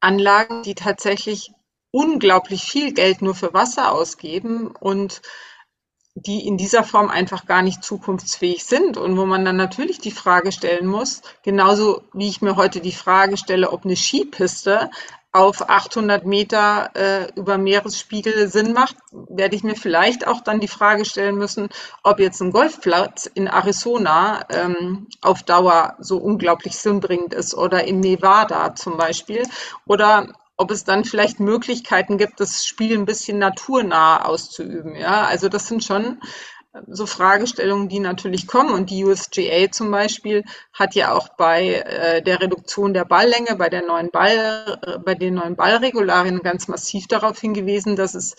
[0.00, 1.52] Anlagen, die tatsächlich
[1.90, 5.22] unglaublich viel Geld nur für Wasser ausgeben und
[6.16, 10.10] die in dieser Form einfach gar nicht zukunftsfähig sind und wo man dann natürlich die
[10.10, 14.90] Frage stellen muss, genauso wie ich mir heute die Frage stelle, ob eine Skipiste
[15.32, 20.68] auf 800 Meter äh, über Meeresspiegel Sinn macht, werde ich mir vielleicht auch dann die
[20.68, 21.68] Frage stellen müssen,
[22.02, 28.00] ob jetzt ein Golfplatz in Arizona ähm, auf Dauer so unglaublich sinnbringend ist oder in
[28.00, 29.42] Nevada zum Beispiel
[29.86, 34.94] oder ob es dann vielleicht Möglichkeiten gibt, das Spiel ein bisschen naturnah auszuüben.
[34.94, 36.18] Ja, also das sind schon
[36.86, 38.72] so Fragestellungen, die natürlich kommen.
[38.72, 43.68] Und die USGA zum Beispiel hat ja auch bei äh, der Reduktion der Balllänge, bei,
[43.68, 48.36] der neuen Ball, äh, bei den neuen Ballregularien ganz massiv darauf hingewiesen, dass es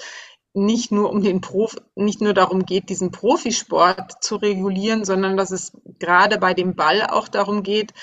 [0.54, 5.52] nicht nur um den Prof, nicht nur darum geht, diesen Profisport zu regulieren, sondern dass
[5.52, 7.94] es gerade bei dem Ball auch darum geht,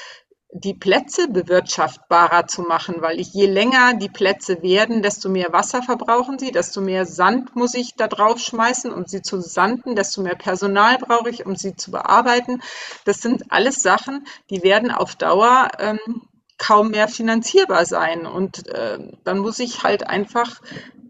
[0.57, 5.83] die Plätze bewirtschaftbarer zu machen, weil ich, je länger die Plätze werden, desto mehr Wasser
[5.83, 10.23] verbrauchen sie, desto mehr Sand muss ich da drauf schmeißen, um sie zu sanden, desto
[10.23, 12.63] mehr Personal brauche ich, um sie zu bearbeiten.
[13.05, 15.99] Das sind alles Sachen, die werden auf Dauer ähm,
[16.57, 18.25] kaum mehr finanzierbar sein.
[18.25, 20.61] Und äh, dann muss ich halt einfach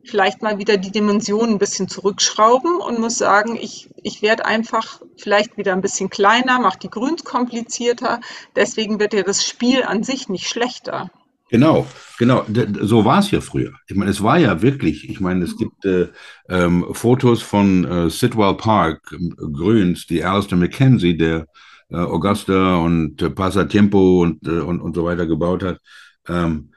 [0.04, 5.00] vielleicht mal wieder die Dimension ein bisschen zurückschrauben und muss sagen, ich, ich werde einfach
[5.16, 8.20] vielleicht wieder ein bisschen kleiner, mache die Grüns komplizierter.
[8.56, 11.10] Deswegen wird ja das Spiel an sich nicht schlechter.
[11.50, 11.86] Genau,
[12.18, 12.44] genau.
[12.80, 13.72] So war es ja früher.
[13.86, 16.08] Ich meine, es war ja wirklich, ich meine, es gibt äh,
[16.48, 21.46] ähm, Fotos von äh, Sidwell Park, äh, Grüns, die Alistair McKenzie, der
[21.90, 25.80] äh, Augusta und äh, Pasatiempo und, äh, und, und so weiter gebaut hat.
[26.26, 26.70] Ähm,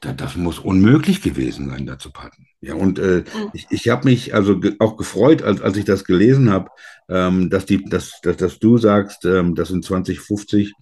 [0.00, 2.47] das muss unmöglich gewesen sein, da zu patten.
[2.60, 3.50] Ja, und äh, mhm.
[3.52, 6.70] ich, ich habe mich also ge auch gefreut, als, als ich das gelesen habe,
[7.08, 10.74] ähm, dass, die, dass, dass, dass du sagst, ähm, dass in 2050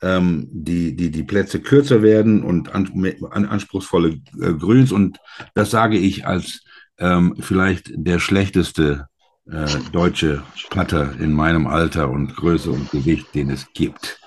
[0.00, 2.90] ähm, die, die, die Plätze kürzer werden und an,
[3.30, 4.90] an, anspruchsvolle äh, Grüns.
[4.90, 5.18] Und
[5.54, 6.62] das sage ich als
[6.98, 9.08] ähm, vielleicht der schlechteste
[9.50, 14.20] äh, deutsche Putter in meinem Alter und Größe und Gewicht, den es gibt.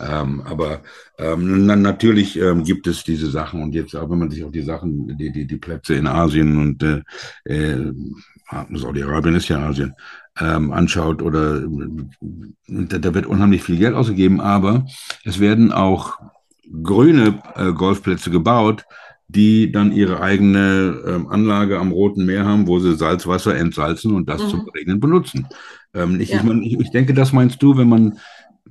[0.00, 0.82] Ähm, aber
[1.18, 4.52] ähm, na, natürlich ähm, gibt es diese Sachen und jetzt auch wenn man sich auch
[4.52, 7.02] die Sachen, die, die, die Plätze in Asien und äh,
[7.44, 7.92] äh,
[8.72, 9.94] Saudi-Arabien ist ja Asien,
[10.40, 11.62] ähm, anschaut oder
[12.68, 14.86] da, da wird unheimlich viel Geld ausgegeben, aber
[15.24, 16.18] es werden auch
[16.82, 18.84] grüne äh, Golfplätze gebaut,
[19.28, 24.28] die dann ihre eigene ähm, Anlage am Roten Meer haben, wo sie Salzwasser entsalzen und
[24.28, 24.48] das mhm.
[24.48, 25.46] zum Regnen benutzen.
[25.94, 26.38] Ähm, ich, ja.
[26.38, 28.18] ich, mein, ich, ich denke, das meinst du, wenn man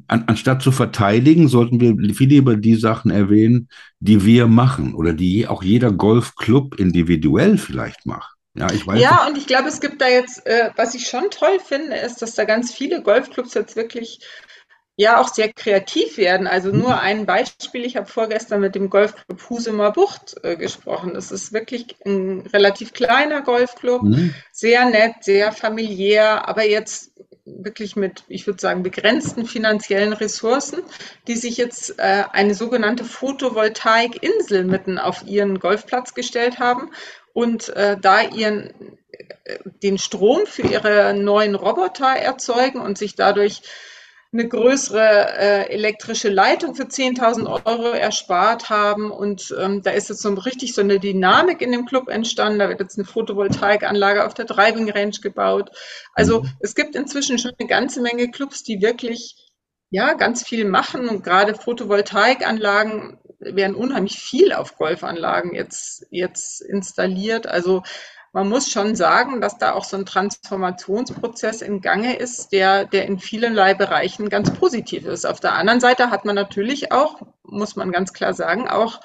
[0.07, 5.13] an, anstatt zu verteidigen, sollten wir viel lieber die Sachen erwähnen, die wir machen oder
[5.13, 8.35] die auch jeder Golfclub individuell vielleicht macht.
[8.53, 8.99] Ja, ich weiß.
[8.99, 12.21] Ja, und ich glaube, es gibt da jetzt, äh, was ich schon toll finde, ist,
[12.21, 14.19] dass da ganz viele Golfclubs jetzt wirklich
[14.97, 16.47] ja auch sehr kreativ werden.
[16.47, 16.99] Also nur mhm.
[16.99, 21.13] ein Beispiel, ich habe vorgestern mit dem Golfclub Husumer Bucht äh, gesprochen.
[21.13, 24.33] Das ist wirklich ein relativ kleiner Golfclub, mhm.
[24.51, 27.11] sehr nett, sehr familiär, aber jetzt
[27.47, 30.81] wirklich mit, ich würde sagen, begrenzten finanziellen Ressourcen,
[31.27, 36.91] die sich jetzt äh, eine sogenannte Photovoltaik-Insel mitten auf ihren Golfplatz gestellt haben
[37.33, 43.61] und äh, da ihren äh, den Strom für ihre neuen Roboter erzeugen und sich dadurch
[44.37, 49.11] eine größere äh, elektrische Leitung für 10.000 Euro erspart haben.
[49.11, 52.59] Und ähm, da ist jetzt so richtig so eine Dynamik in dem Club entstanden.
[52.59, 55.71] Da wird jetzt eine Photovoltaikanlage auf der Driving Range gebaut.
[56.13, 56.49] Also mhm.
[56.59, 59.35] es gibt inzwischen schon eine ganze Menge Clubs, die wirklich
[59.89, 61.09] ja ganz viel machen.
[61.09, 67.47] Und gerade Photovoltaikanlagen werden unheimlich viel auf Golfanlagen jetzt, jetzt installiert.
[67.47, 67.83] Also
[68.37, 73.07] man muss schon sagen, dass da auch so ein Transformationsprozess in Gange ist, der, der
[73.07, 75.25] in vielerlei Bereichen ganz positiv ist.
[75.25, 79.01] Auf der anderen Seite hat man natürlich auch, muss man ganz klar sagen, auch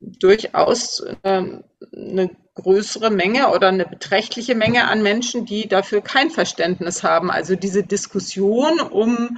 [0.00, 7.02] durchaus ähm, eine größere Menge oder eine beträchtliche Menge an Menschen, die dafür kein Verständnis
[7.02, 7.30] haben.
[7.30, 9.36] Also diese Diskussion um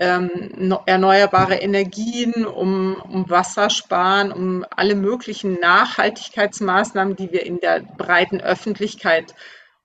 [0.00, 8.40] ähm, erneuerbare Energien, um, um Wassersparen, um alle möglichen Nachhaltigkeitsmaßnahmen, die wir in der breiten
[8.40, 9.34] Öffentlichkeit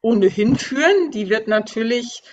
[0.02, 2.24] ohnehin führen, die wird natürlich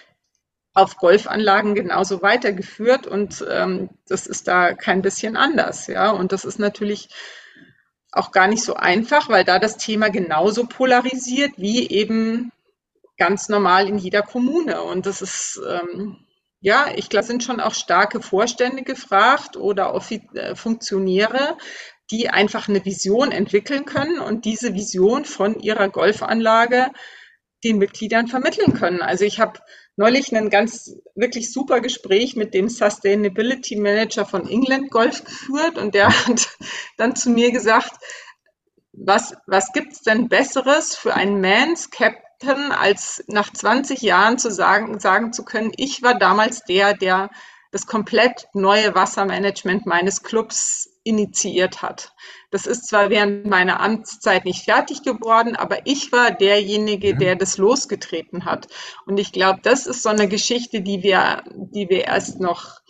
[0.74, 6.10] auf Golfanlagen genauso weitergeführt und ähm, das ist da kein bisschen anders, ja.
[6.10, 7.08] Und das ist natürlich
[8.12, 12.52] auch gar nicht so einfach, weil da das Thema genauso polarisiert wie eben
[13.18, 14.82] ganz normal in jeder Kommune.
[14.82, 16.18] Und das ist ähm,
[16.62, 20.00] ja, ich glaube, sind schon auch starke Vorstände gefragt oder
[20.34, 21.58] äh, Funktionäre,
[22.12, 26.92] die einfach eine Vision entwickeln können und diese Vision von ihrer Golfanlage
[27.64, 29.02] den Mitgliedern vermitteln können.
[29.02, 29.58] Also ich habe
[29.96, 35.94] neulich ein ganz wirklich super Gespräch mit dem Sustainability Manager von England Golf geführt und
[35.96, 36.48] der hat
[36.96, 37.92] dann zu mir gesagt,
[38.92, 44.98] was, was gibt es denn Besseres für ein Manscaped als nach 20 Jahren zu sagen,
[45.00, 47.30] sagen zu können, ich war damals der, der
[47.70, 52.12] das komplett neue Wassermanagement meines Clubs initiiert hat.
[52.50, 57.56] Das ist zwar während meiner Amtszeit nicht fertig geworden, aber ich war derjenige, der das
[57.56, 58.68] losgetreten hat.
[59.06, 62.81] Und ich glaube, das ist so eine Geschichte, die wir, die wir erst noch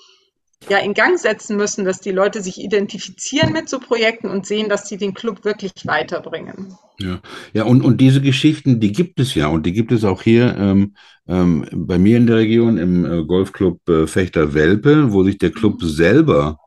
[0.69, 4.69] ja, in Gang setzen müssen, dass die Leute sich identifizieren mit so Projekten und sehen,
[4.69, 6.77] dass sie den Club wirklich weiterbringen.
[6.99, 7.21] Ja,
[7.53, 10.57] ja und, und diese Geschichten, die gibt es ja und die gibt es auch hier
[10.57, 10.95] ähm,
[11.27, 15.51] ähm, bei mir in der Region im äh, Golfclub äh, Fechter Welpe, wo sich der
[15.51, 16.59] Club selber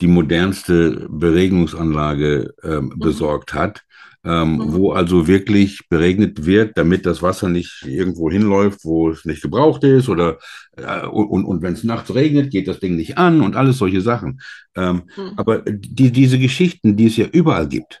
[0.00, 2.98] die modernste Beregnungsanlage ähm, mhm.
[2.98, 3.82] besorgt hat
[4.24, 4.72] ähm, mhm.
[4.72, 9.82] wo also wirklich beregnet wird, damit das Wasser nicht irgendwo hinläuft, wo es nicht gebraucht
[9.84, 10.38] ist oder
[10.76, 14.00] äh, und, und wenn es nachts regnet, geht das Ding nicht an und alles solche
[14.00, 14.40] Sachen.
[14.76, 15.32] Ähm, mhm.
[15.36, 18.00] Aber die, diese Geschichten, die es ja überall gibt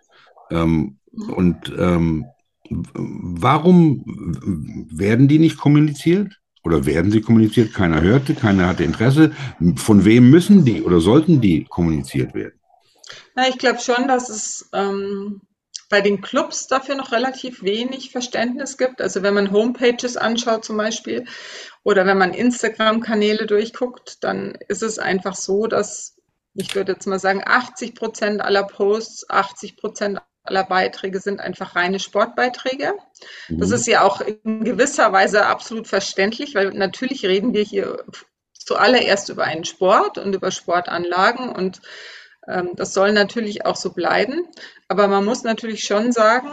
[0.50, 1.30] ähm, mhm.
[1.30, 2.26] und ähm,
[2.70, 4.04] warum
[4.90, 6.38] werden die nicht kommuniziert?
[6.64, 7.74] Oder werden sie kommuniziert?
[7.74, 9.32] Keiner hörte, keiner hatte Interesse.
[9.74, 12.54] Von wem müssen die oder sollten die kommuniziert werden?
[13.34, 15.40] Na, ich glaube schon, dass es ähm,
[15.92, 19.02] bei den Clubs dafür noch relativ wenig Verständnis gibt.
[19.02, 21.26] Also wenn man Homepages anschaut zum Beispiel
[21.84, 26.16] oder wenn man Instagram-Kanäle durchguckt, dann ist es einfach so, dass
[26.54, 31.76] ich würde jetzt mal sagen, 80 Prozent aller Posts, 80 Prozent aller Beiträge sind einfach
[31.76, 32.94] reine Sportbeiträge.
[33.48, 33.60] Mhm.
[33.60, 38.02] Das ist ja auch in gewisser Weise absolut verständlich, weil natürlich reden wir hier
[38.54, 41.82] zuallererst über einen Sport und über Sportanlagen und
[42.74, 44.46] das soll natürlich auch so bleiben.
[44.88, 46.50] Aber man muss natürlich schon sagen,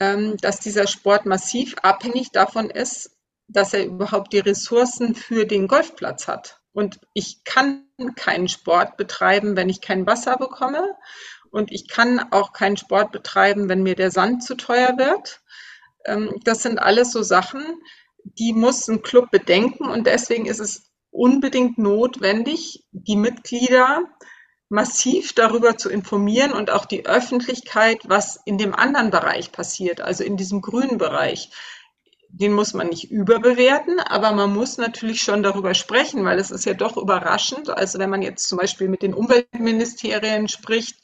[0.00, 3.16] ähm, dass dieser Sport massiv abhängig davon ist,
[3.48, 6.60] dass er überhaupt die Ressourcen für den Golfplatz hat.
[6.72, 10.94] Und ich kann keinen Sport betreiben, wenn ich kein Wasser bekomme.
[11.50, 15.40] Und ich kann auch keinen Sport betreiben, wenn mir der Sand zu teuer wird.
[16.04, 17.62] Ähm, das sind alles so Sachen,
[18.22, 19.88] die muss ein Club bedenken.
[19.88, 24.02] Und deswegen ist es unbedingt notwendig, die Mitglieder
[24.68, 30.24] massiv darüber zu informieren und auch die Öffentlichkeit, was in dem anderen Bereich passiert, also
[30.24, 31.50] in diesem grünen Bereich.
[32.30, 36.66] Den muss man nicht überbewerten, aber man muss natürlich schon darüber sprechen, weil es ist
[36.66, 37.70] ja doch überraschend.
[37.70, 40.96] Also wenn man jetzt zum Beispiel mit den Umweltministerien spricht,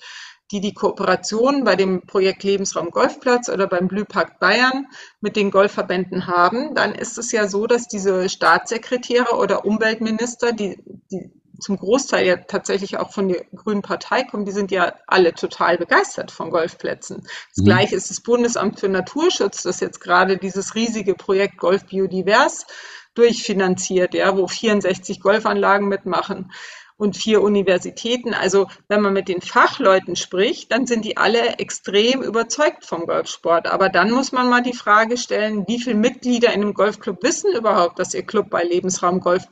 [0.51, 4.87] die die Kooperation bei dem Projekt Lebensraum Golfplatz oder beim Blühpark Bayern
[5.23, 10.79] mit den Golfverbänden haben, dann ist es ja so, dass diese Staatssekretäre oder Umweltminister, die,
[11.11, 15.35] die zum Großteil ja tatsächlich auch von der Grünen Partei kommen, die sind ja alle
[15.35, 17.23] total begeistert von Golfplätzen.
[17.23, 17.65] Das mhm.
[17.65, 22.67] gleiche ist das Bundesamt für Naturschutz, das jetzt gerade dieses riesige Projekt Golf Biodivers
[23.15, 26.51] durchfinanziert, ja, wo 64 Golfanlagen mitmachen
[26.97, 28.35] und vier Universitäten.
[28.35, 33.67] Also wenn man mit den Fachleuten spricht, dann sind die alle extrem überzeugt vom Golfsport.
[33.67, 37.55] Aber dann muss man mal die Frage stellen, wie viele Mitglieder in einem Golfclub wissen
[37.55, 39.45] überhaupt, dass ihr Club bei Lebensraum Golf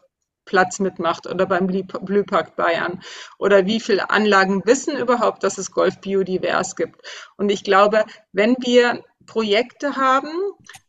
[0.44, 3.00] Platz mitmacht oder beim Blühpark Bayern?
[3.38, 7.00] Oder wie viele Anlagen wissen überhaupt, dass es Golf biodivers gibt?
[7.36, 10.30] Und ich glaube, wenn wir Projekte haben,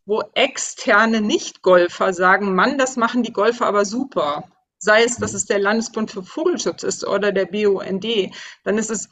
[0.06, 4.44] wo externe Nicht-Golfer sagen, Mann, das machen die Golfer aber super,
[4.78, 8.06] sei es, dass es der Landesbund für Vogelschutz ist oder der BUND,
[8.64, 9.10] dann ist es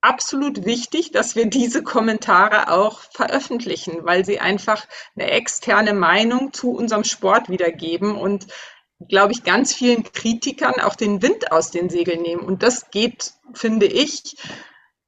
[0.00, 6.70] absolut wichtig, dass wir diese Kommentare auch veröffentlichen, weil sie einfach eine externe Meinung zu
[6.70, 8.46] unserem Sport wiedergeben und
[9.08, 12.42] glaube ich, ganz vielen Kritikern auch den Wind aus den Segeln nehmen.
[12.42, 14.36] Und das geht, finde ich,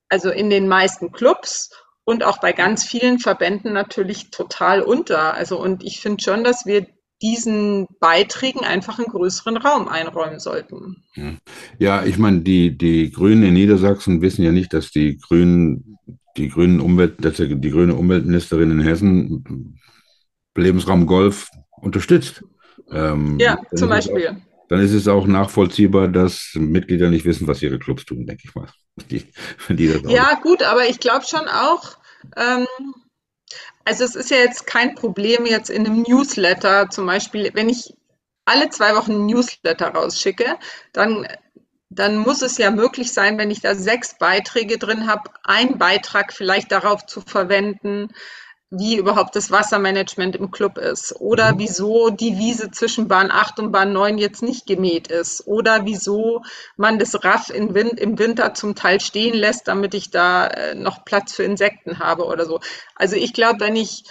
[0.08, 1.70] also in den meisten Clubs
[2.04, 5.34] und auch bei ganz vielen Verbänden natürlich total unter.
[5.34, 6.86] Also und ich finde schon, dass wir
[7.22, 11.04] diesen Beiträgen einfach einen größeren Raum einräumen sollten.
[11.78, 15.98] Ja, ich meine, die, die Grünen in Niedersachsen wissen ja nicht, dass die Grünen,
[16.36, 19.78] die Grünen Umwelt, dass die grüne Umweltministerin in Hessen
[20.56, 22.42] Lebensraum Golf unterstützt.
[22.90, 24.28] Ähm, ja, zum Beispiel.
[24.28, 28.44] Auch, dann ist es auch nachvollziehbar, dass Mitglieder nicht wissen, was ihre Clubs tun, denke
[28.46, 28.68] ich mal.
[29.10, 29.24] Die,
[29.70, 31.96] die ja, gut, aber ich glaube schon auch,
[32.36, 32.66] ähm,
[33.84, 37.94] also es ist ja jetzt kein Problem jetzt in einem Newsletter zum Beispiel, wenn ich
[38.44, 40.58] alle zwei Wochen ein Newsletter rausschicke,
[40.92, 41.26] dann,
[41.90, 46.32] dann muss es ja möglich sein, wenn ich da sechs Beiträge drin habe, einen Beitrag
[46.32, 48.08] vielleicht darauf zu verwenden,
[48.74, 51.58] wie überhaupt das Wassermanagement im Club ist oder mhm.
[51.58, 56.42] wieso die Wiese zwischen Bahn 8 und Bahn 9 jetzt nicht gemäht ist oder wieso
[56.76, 61.34] man das Raff im Winter zum Teil stehen lässt, damit ich da äh, noch Platz
[61.34, 62.60] für Insekten habe oder so.
[62.96, 64.04] Also ich glaube, wenn ich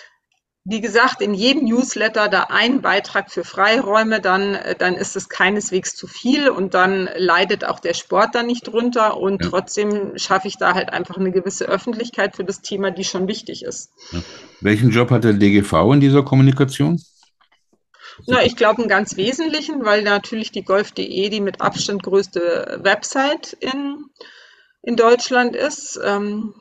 [0.64, 5.28] wie gesagt, in jedem Newsletter da ein Beitrag für Freiräume, dann, äh, dann ist es
[5.28, 9.50] keineswegs zu viel und dann leidet auch der Sport da nicht drunter und ja.
[9.50, 13.64] trotzdem schaffe ich da halt einfach eine gewisse Öffentlichkeit für das Thema, die schon wichtig
[13.64, 13.92] ist.
[14.12, 14.20] Ja.
[14.60, 17.02] Welchen Job hat der DGV in dieser Kommunikation?
[18.28, 23.58] Na, ich glaube einen ganz wesentlichen, weil natürlich die Golf.de die mit Abstand größte Website
[23.60, 24.06] in,
[24.84, 26.00] in Deutschland ist.
[26.04, 26.54] Ähm,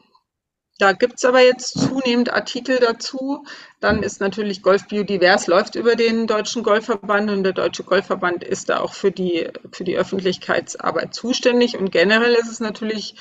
[0.80, 3.44] da gibt es aber jetzt zunehmend Artikel dazu.
[3.80, 8.70] Dann ist natürlich Golf Biodivers läuft über den Deutschen Golfverband und der Deutsche Golfverband ist
[8.70, 11.76] da auch für die, für die Öffentlichkeitsarbeit zuständig.
[11.76, 13.16] Und generell ist es natürlich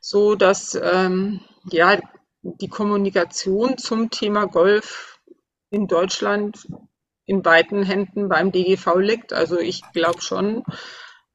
[0.00, 1.40] so, dass ähm,
[1.70, 2.00] ja,
[2.42, 5.20] die Kommunikation zum Thema Golf
[5.70, 6.66] in Deutschland
[7.26, 9.32] in weiten Händen beim DGV liegt.
[9.32, 10.64] Also ich glaube schon,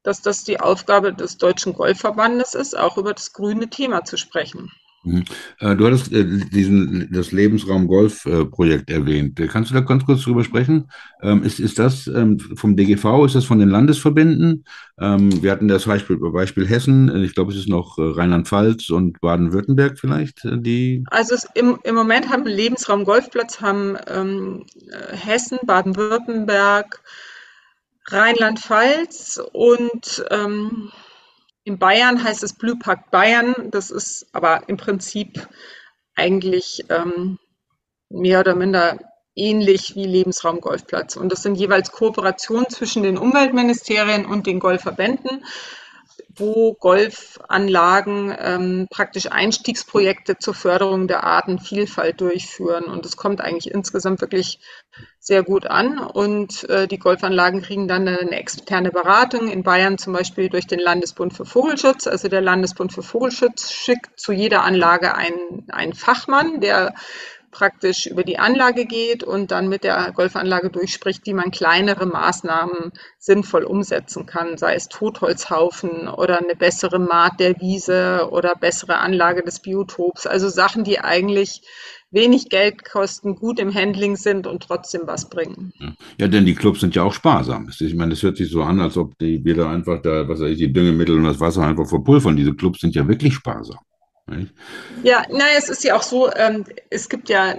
[0.04, 4.72] dass das die Aufgabe des Deutschen Golfverbandes ist, auch über das grüne Thema zu sprechen.
[5.04, 5.24] Mhm.
[5.60, 9.40] Äh, du hattest äh, diesen, das Lebensraum Golf-Projekt erwähnt.
[9.50, 10.90] Kannst du da ganz kurz drüber sprechen?
[11.22, 14.66] Ähm, ist, ist das ähm, vom DGV, ist das von den Landesverbänden?
[15.00, 19.22] Ähm, wir hatten das Beispiel, Beispiel Hessen, ich glaube, es ist noch äh, Rheinland-Pfalz und
[19.22, 21.04] Baden-Württemberg vielleicht, die.
[21.12, 24.66] Also im, im Moment haben Lebensraum Golfplatz, haben ähm,
[25.12, 27.02] Hessen, Baden-Württemberg,
[28.08, 30.92] Rheinland-Pfalz und ähm,
[31.64, 33.70] in Bayern heißt es Blue Park Bayern.
[33.72, 35.48] Das ist aber im Prinzip
[36.16, 37.38] eigentlich ähm,
[38.10, 38.98] mehr oder minder
[39.36, 41.16] ähnlich wie Lebensraum Golfplatz.
[41.16, 45.44] Und das sind jeweils Kooperationen zwischen den Umweltministerien und den Golfverbänden
[46.40, 52.86] wo Golfanlagen ähm, praktisch Einstiegsprojekte zur Förderung der Artenvielfalt durchführen.
[52.86, 54.60] Und es kommt eigentlich insgesamt wirklich
[55.30, 56.00] sehr gut an.
[56.00, 60.80] Und äh, die Golfanlagen kriegen dann eine externe Beratung, in Bayern zum Beispiel durch den
[60.80, 62.08] Landesbund für Vogelschutz.
[62.08, 66.94] Also der Landesbund für Vogelschutz schickt zu jeder Anlage einen, einen Fachmann, der
[67.52, 72.92] praktisch über die Anlage geht und dann mit der Golfanlage durchspricht, wie man kleinere Maßnahmen
[73.18, 79.44] sinnvoll umsetzen kann, sei es Totholzhaufen oder eine bessere Maat der Wiese oder bessere Anlage
[79.44, 80.28] des Biotops.
[80.28, 81.62] Also Sachen, die eigentlich
[82.12, 85.74] wenig Geld kosten, gut im Handling sind und trotzdem was bringen.
[86.20, 87.70] Ja, denn die Clubs sind ja auch sparsam.
[87.80, 90.52] Ich meine, es hört sich so an, als ob die wieder einfach da, was weiß
[90.52, 92.36] ich, die Düngemittel und das Wasser einfach verpulvern.
[92.36, 93.80] Diese Clubs sind ja wirklich sparsam.
[94.28, 94.54] Nicht?
[95.04, 97.56] Ja, naja, es ist ja auch so, ähm, es gibt ja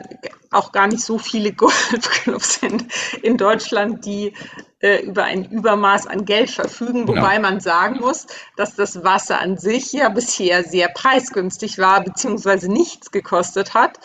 [0.51, 2.87] auch gar nicht so viele Golfclubs in,
[3.23, 4.33] in Deutschland, die
[4.81, 7.41] äh, über ein Übermaß an Geld verfügen, wobei ja.
[7.41, 8.27] man sagen muss,
[8.57, 13.99] dass das Wasser an sich ja bisher sehr preisgünstig war, beziehungsweise nichts gekostet hat.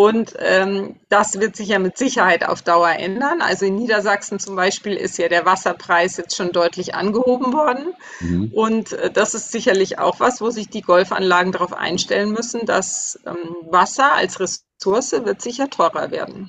[0.00, 3.42] Und ähm, das wird sich ja mit Sicherheit auf Dauer ändern.
[3.42, 7.92] Also in Niedersachsen zum Beispiel ist ja der Wasserpreis jetzt schon deutlich angehoben worden.
[8.20, 8.50] Mhm.
[8.54, 13.20] Und äh, das ist sicherlich auch was, wo sich die Golfanlagen darauf einstellen müssen, dass
[13.26, 13.36] ähm,
[13.70, 16.48] Wasser als Ressource wird sicher teurer werden.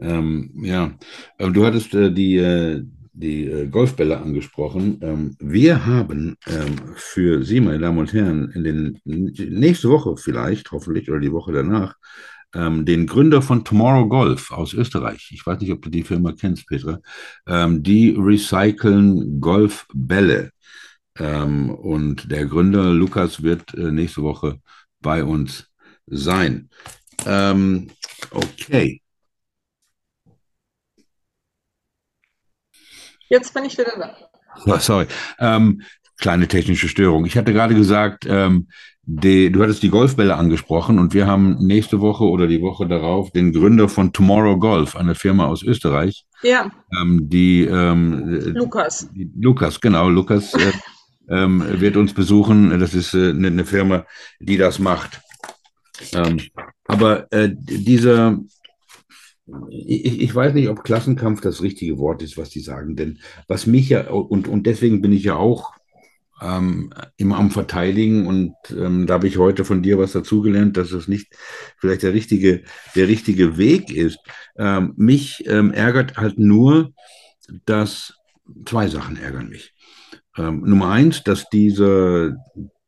[0.00, 0.90] Ähm, ja,
[1.38, 4.98] du hattest äh, die, äh, die äh, Golfbälle angesprochen.
[5.02, 10.72] Ähm, wir haben ähm, für Sie, meine Damen und Herren, in den nächste Woche vielleicht,
[10.72, 11.94] hoffentlich, oder die Woche danach,
[12.56, 15.30] ähm, den Gründer von Tomorrow Golf aus Österreich.
[15.32, 17.00] Ich weiß nicht, ob du die Firma kennst, Petra.
[17.46, 20.50] Ähm, die recyceln Golfbälle.
[21.18, 24.60] Ähm, und der Gründer Lukas wird äh, nächste Woche
[25.00, 25.68] bei uns
[26.06, 26.70] sein.
[27.26, 27.90] Ähm,
[28.30, 29.02] okay.
[33.28, 34.16] Jetzt bin ich wieder da.
[34.64, 35.06] Oh, sorry.
[35.38, 35.82] Ähm,
[36.18, 37.26] kleine technische Störung.
[37.26, 38.68] Ich hatte gerade gesagt, ähm,
[39.08, 43.30] die, du hattest die Golfbälle angesprochen und wir haben nächste Woche oder die Woche darauf
[43.30, 46.26] den Gründer von Tomorrow Golf, eine Firma aus Österreich.
[46.42, 46.72] Ja.
[47.00, 49.08] Ähm, die ähm, Lukas.
[49.14, 50.08] Die, Lukas, genau.
[50.08, 50.72] Lukas äh,
[51.28, 52.78] ähm, wird uns besuchen.
[52.80, 54.06] Das ist äh, eine, eine Firma,
[54.40, 55.20] die das macht.
[56.12, 56.40] Ähm,
[56.86, 58.38] aber äh, dieser,
[59.70, 63.66] ich, ich, weiß nicht, ob Klassenkampf das richtige Wort ist, was die sagen, denn was
[63.66, 65.72] mich ja, und, und deswegen bin ich ja auch
[66.40, 70.92] ähm, immer am Verteidigen und ähm, da habe ich heute von dir was dazugelernt, dass
[70.92, 71.34] es nicht
[71.78, 72.62] vielleicht der richtige,
[72.94, 74.18] der richtige Weg ist.
[74.58, 76.92] Ähm, mich ähm, ärgert halt nur,
[77.64, 78.14] dass
[78.66, 79.72] zwei Sachen ärgern mich.
[80.36, 82.36] Ähm, Nummer eins, dass diese,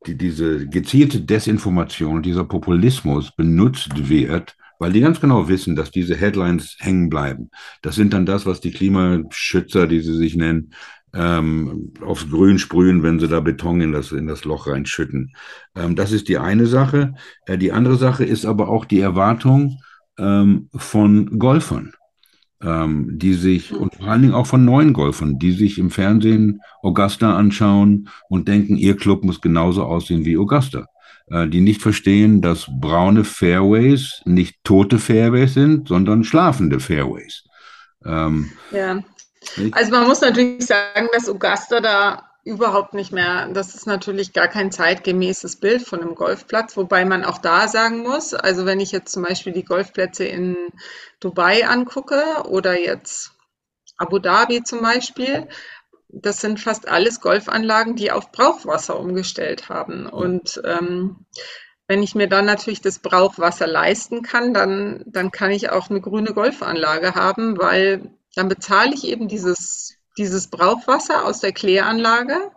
[0.07, 6.16] die, diese gezielte Desinformation, dieser Populismus benutzt wird, weil die ganz genau wissen, dass diese
[6.16, 7.51] Headlines hängen bleiben.
[7.82, 10.72] Das sind dann das, was die Klimaschützer, die sie sich nennen,
[11.14, 15.32] ähm, aufs Grün sprühen, wenn sie da Beton in das, in das Loch reinschütten.
[15.74, 17.14] Ähm, das ist die eine Sache.
[17.46, 19.78] Äh, die andere Sache ist aber auch die Erwartung
[20.18, 21.94] ähm, von Golfern,
[22.62, 26.61] ähm, die sich, und vor allen Dingen auch von neuen Golfern, die sich im Fernsehen
[26.82, 30.86] Augusta anschauen und denken, ihr Club muss genauso aussehen wie Augusta.
[31.30, 37.44] äh, die nicht verstehen, dass braune Fairways nicht tote Fairways sind, sondern schlafende Fairways.
[38.04, 39.02] Ähm, ja.
[39.72, 44.49] Also man muss natürlich sagen, dass Augusta da überhaupt nicht mehr, das ist natürlich gar
[44.49, 48.91] kein zeitgemäßes Bild von einem Golfplatz, wobei man auch da sagen muss, also wenn ich
[48.91, 50.57] jetzt zum Beispiel die Golfplätze in
[51.20, 53.32] Dubai angucke oder jetzt
[53.99, 55.49] Abu Dhabi zum Beispiel,
[56.09, 60.07] das sind fast alles Golfanlagen, die auf Brauchwasser umgestellt haben.
[60.07, 61.26] Und ähm,
[61.86, 66.01] wenn ich mir dann natürlich das Brauchwasser leisten kann, dann, dann kann ich auch eine
[66.01, 72.50] grüne Golfanlage haben, weil dann bezahle ich eben dieses, dieses Brauchwasser aus der Kläranlage.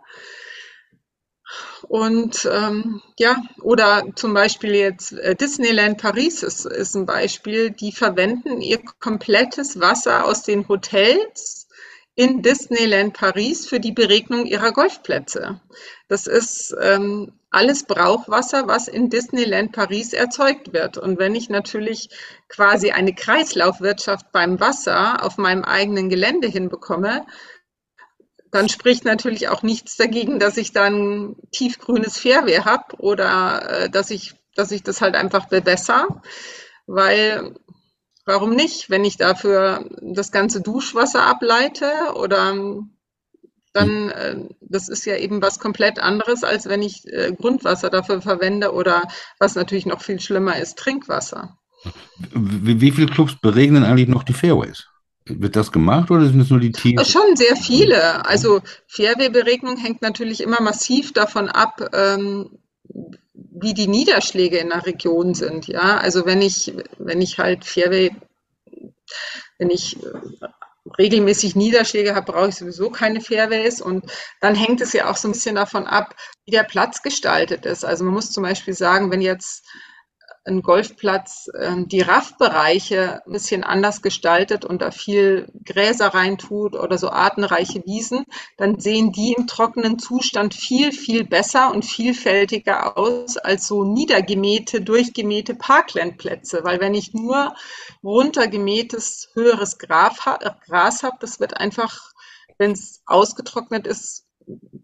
[1.88, 7.92] Und ähm, ja, oder zum Beispiel jetzt äh, Disneyland Paris ist, ist ein Beispiel, die
[7.92, 11.68] verwenden ihr komplettes Wasser aus den Hotels
[12.14, 15.60] in Disneyland Paris für die Beregnung ihrer Golfplätze.
[16.08, 20.98] Das ist ähm, alles Brauchwasser, was in Disneyland Paris erzeugt wird.
[20.98, 22.08] Und wenn ich natürlich
[22.48, 27.26] quasi eine Kreislaufwirtschaft beim Wasser auf meinem eigenen Gelände hinbekomme,
[28.50, 34.10] dann spricht natürlich auch nichts dagegen, dass ich dann tiefgrünes Fairway habe oder äh, dass
[34.10, 36.06] ich, dass ich das halt einfach bewässer,
[36.86, 37.54] weil
[38.24, 38.88] Warum nicht?
[38.88, 42.54] Wenn ich dafür das ganze Duschwasser ableite oder
[43.72, 48.20] dann, äh, das ist ja eben was komplett anderes, als wenn ich äh, Grundwasser dafür
[48.20, 49.02] verwende oder
[49.38, 51.56] was natürlich noch viel schlimmer ist, Trinkwasser.
[52.32, 54.86] Wie, wie viele Clubs beregnen eigentlich noch die Fairways?
[55.24, 57.08] Wird das gemacht oder sind es nur die Teams?
[57.08, 58.26] Schon sehr viele.
[58.26, 62.58] Also Fairway-Beregnung hängt natürlich immer massiv davon ab, ähm,
[63.34, 65.68] wie die Niederschläge in der Region sind.
[65.68, 68.10] Ja, also wenn ich, wenn ich halt Fairway,
[69.58, 70.46] wenn ich äh,
[70.98, 73.80] regelmäßig Niederschläge habe, brauche ich sowieso keine Fairways.
[73.80, 74.10] Und
[74.40, 76.14] dann hängt es ja auch so ein bisschen davon ab,
[76.44, 77.84] wie der Platz gestaltet ist.
[77.84, 79.64] Also man muss zum Beispiel sagen, wenn jetzt
[80.44, 86.98] ein Golfplatz ähm, die Raffbereiche ein bisschen anders gestaltet und da viel Gräser reintut oder
[86.98, 88.24] so artenreiche Wiesen,
[88.56, 94.80] dann sehen die im trockenen Zustand viel, viel besser und vielfältiger aus als so niedergemähte,
[94.80, 96.64] durchgemähte Parklandplätze.
[96.64, 97.54] Weil wenn ich nur
[98.02, 102.12] runtergemähtes, höheres Gras habe, das wird einfach,
[102.58, 104.26] wenn es ausgetrocknet ist,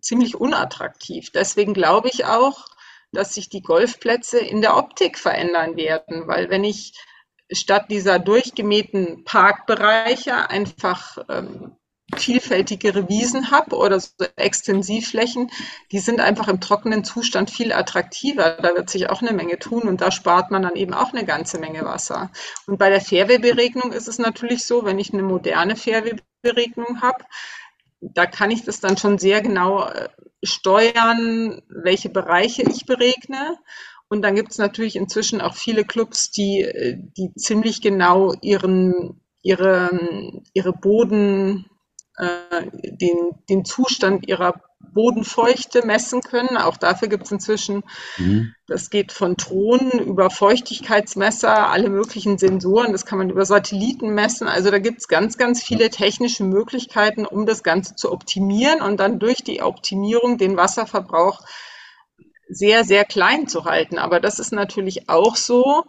[0.01, 1.31] ziemlich unattraktiv.
[1.33, 2.67] Deswegen glaube ich auch,
[3.13, 6.95] dass sich die Golfplätze in der Optik verändern werden, weil wenn ich
[7.51, 11.77] statt dieser durchgemähten Parkbereiche einfach ähm,
[12.17, 15.51] vielfältigere Wiesen habe oder so Extensivflächen,
[15.93, 18.59] die sind einfach im trockenen Zustand viel attraktiver.
[18.63, 21.25] Da wird sich auch eine Menge tun und da spart man dann eben auch eine
[21.25, 22.31] ganze Menge Wasser.
[22.67, 27.25] Und bei der Fairway-Beregnung ist es natürlich so, wenn ich eine moderne Fairway-Beregnung habe,
[28.01, 30.09] da kann ich das dann schon sehr genau äh,
[30.43, 33.57] steuern, welche Bereiche ich beregne.
[34.09, 39.21] Und dann gibt es natürlich inzwischen auch viele Clubs, die, äh, die ziemlich genau ihren,
[39.43, 39.91] ihre,
[40.55, 41.67] ihre Boden,
[42.17, 43.17] äh, den,
[43.49, 46.57] den Zustand ihrer Bodenfeuchte messen können.
[46.57, 47.83] Auch dafür gibt es inzwischen,
[48.16, 48.55] mhm.
[48.66, 54.49] das geht von Drohnen über Feuchtigkeitsmesser, alle möglichen Sensoren, das kann man über Satelliten messen.
[54.49, 58.99] Also da gibt es ganz, ganz viele technische Möglichkeiten, um das Ganze zu optimieren und
[58.99, 61.41] dann durch die Optimierung den Wasserverbrauch
[62.49, 63.99] sehr, sehr klein zu halten.
[63.99, 65.85] Aber das ist natürlich auch so,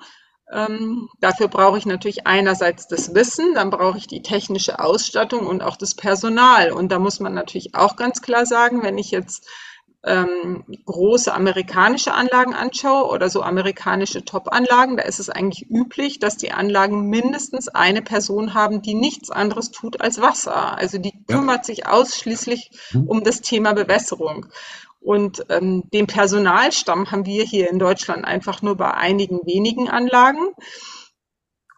[0.51, 5.61] ähm, dafür brauche ich natürlich einerseits das Wissen, dann brauche ich die technische Ausstattung und
[5.61, 6.71] auch das Personal.
[6.71, 9.47] Und da muss man natürlich auch ganz klar sagen, wenn ich jetzt
[10.03, 16.37] ähm, große amerikanische Anlagen anschaue oder so amerikanische Top-Anlagen, da ist es eigentlich üblich, dass
[16.37, 20.77] die Anlagen mindestens eine Person haben, die nichts anderes tut als Wasser.
[20.77, 23.07] Also die kümmert sich ausschließlich mhm.
[23.07, 24.45] um das Thema Bewässerung.
[25.01, 30.49] Und ähm, den Personalstamm haben wir hier in Deutschland einfach nur bei einigen wenigen Anlagen.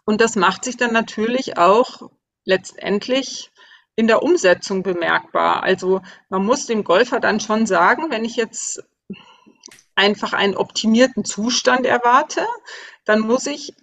[0.05, 2.09] Und das macht sich dann natürlich auch
[2.45, 3.51] letztendlich
[3.96, 5.64] in der Umsetzung bemerkbar.
[5.64, 8.84] Also man muss dem Golfer dann schon sagen, wenn ich jetzt
[9.96, 12.46] einfach einen optimierten Zustand erwarte,
[13.06, 13.74] dann muss ich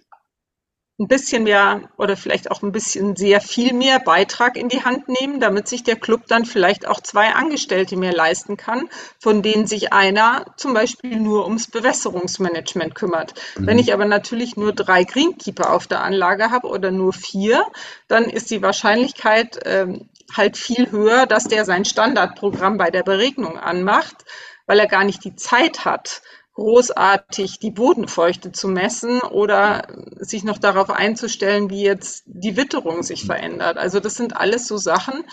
[0.99, 5.07] ein bisschen mehr oder vielleicht auch ein bisschen sehr viel mehr Beitrag in die Hand
[5.07, 9.65] nehmen, damit sich der Club dann vielleicht auch zwei Angestellte mehr leisten kann, von denen
[9.65, 13.33] sich einer zum Beispiel nur ums Bewässerungsmanagement kümmert.
[13.57, 13.67] Mhm.
[13.67, 17.65] Wenn ich aber natürlich nur drei Greenkeeper auf der Anlage habe oder nur vier,
[18.09, 23.57] dann ist die Wahrscheinlichkeit ähm, halt viel höher, dass der sein Standardprogramm bei der Beregnung
[23.57, 24.25] anmacht,
[24.65, 26.21] weil er gar nicht die Zeit hat,
[26.59, 29.87] großartig die Bodenfeuchte zu messen oder
[30.17, 33.77] sich noch darauf einzustellen, wie jetzt die Witterung sich verändert.
[33.77, 35.23] Also das sind alles so Sachen,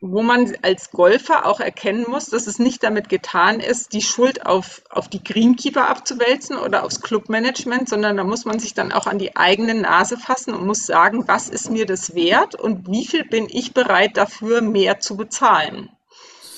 [0.00, 4.46] wo man als Golfer auch erkennen muss, dass es nicht damit getan ist, die Schuld
[4.46, 9.06] auf, auf die Greenkeeper abzuwälzen oder aufs Clubmanagement, sondern da muss man sich dann auch
[9.06, 13.06] an die eigene Nase fassen und muss sagen, was ist mir das wert und wie
[13.06, 15.88] viel bin ich bereit dafür mehr zu bezahlen.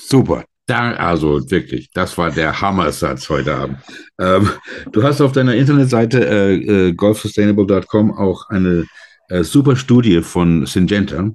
[0.07, 0.45] Super.
[0.65, 3.79] Da, also wirklich, das war der Hammersatz heute Abend.
[4.17, 4.49] Ähm,
[4.91, 8.85] du hast auf deiner Internetseite äh, äh, golfsustainable.com auch eine
[9.27, 11.31] äh, super Studie von Syngenta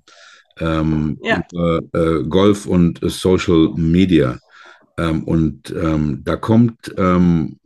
[0.61, 1.43] ähm, ja.
[1.53, 4.39] über äh, Golf und Social Media.
[4.97, 7.59] Ähm, und ähm, da kommt ähm,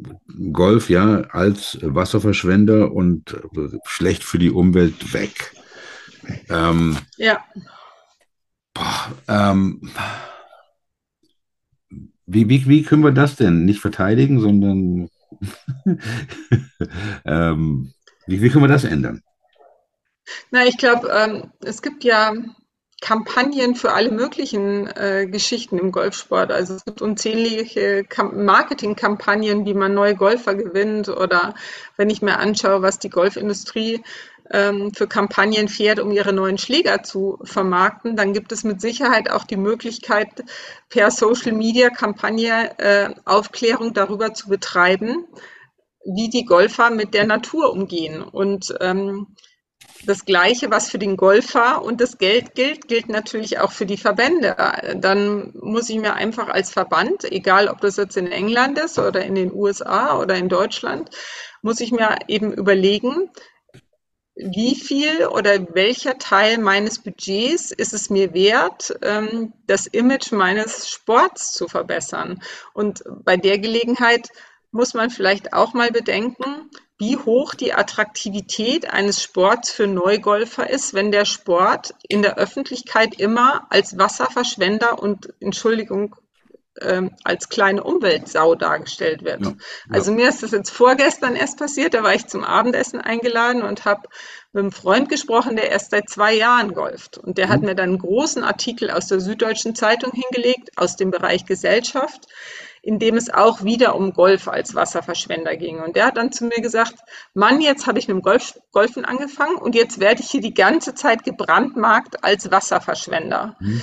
[0.53, 3.37] Golf ja als Wasserverschwender und
[3.87, 5.55] schlecht für die Umwelt weg.
[6.51, 7.39] Ähm, ja.
[8.75, 9.91] Boah, ähm,
[12.27, 15.09] wie, wie, wie können wir das denn nicht verteidigen, sondern
[17.25, 17.93] ähm,
[18.27, 19.23] wie, wie können wir das ändern?
[20.51, 22.33] Na, ich glaube, ähm, es gibt ja
[23.03, 26.53] Kampagnen für alle möglichen äh, Geschichten im Golfsport.
[26.53, 31.55] Also es gibt unzählige Marketingkampagnen, wie man neue Golfer gewinnt oder
[31.97, 34.05] wenn ich mir anschaue, was die Golfindustrie
[34.51, 39.31] ähm, für Kampagnen fährt, um ihre neuen Schläger zu vermarkten, dann gibt es mit Sicherheit
[39.31, 40.29] auch die Möglichkeit,
[40.89, 45.27] per Social-Media-Kampagne äh, Aufklärung darüber zu betreiben,
[46.05, 48.23] wie die Golfer mit der Natur umgehen.
[48.23, 49.37] Und ähm,
[50.05, 53.97] das Gleiche, was für den Golfer und das Geld gilt, gilt natürlich auch für die
[53.97, 54.57] Verbände.
[54.97, 59.25] Dann muss ich mir einfach als Verband, egal ob das jetzt in England ist oder
[59.25, 61.11] in den USA oder in Deutschland,
[61.63, 63.31] muss ich mir eben überlegen,
[64.35, 70.89] wie viel oder welcher Teil meines Budgets ist es mir wert, ähm, das Image meines
[70.89, 72.43] Sports zu verbessern.
[72.73, 74.31] Und bei der Gelegenheit
[74.71, 80.95] muss man vielleicht auch mal bedenken, wie hoch die Attraktivität eines Sports für Neugolfer ist,
[80.95, 86.17] wenn der Sport in der Öffentlichkeit immer als Wasserverschwender und Entschuldigung
[86.81, 89.43] ähm, als kleine Umweltsau dargestellt wird.
[89.43, 89.57] Ja, ja.
[89.91, 93.85] Also mir ist das jetzt vorgestern erst passiert, da war ich zum Abendessen eingeladen und
[93.85, 94.09] habe
[94.53, 97.19] mit einem Freund gesprochen, der erst seit zwei Jahren golft.
[97.19, 97.51] Und der mhm.
[97.51, 102.27] hat mir dann einen großen Artikel aus der Süddeutschen Zeitung hingelegt, aus dem Bereich Gesellschaft,
[102.83, 105.81] in dem es auch wieder um Golf als Wasserverschwender ging.
[105.81, 106.95] Und der hat dann zu mir gesagt,
[107.33, 110.55] Mann, jetzt habe ich mit dem Golf, Golfen angefangen und jetzt werde ich hier die
[110.55, 113.57] ganze Zeit gebrandmarkt als Wasserverschwender.
[113.61, 113.83] Mhm.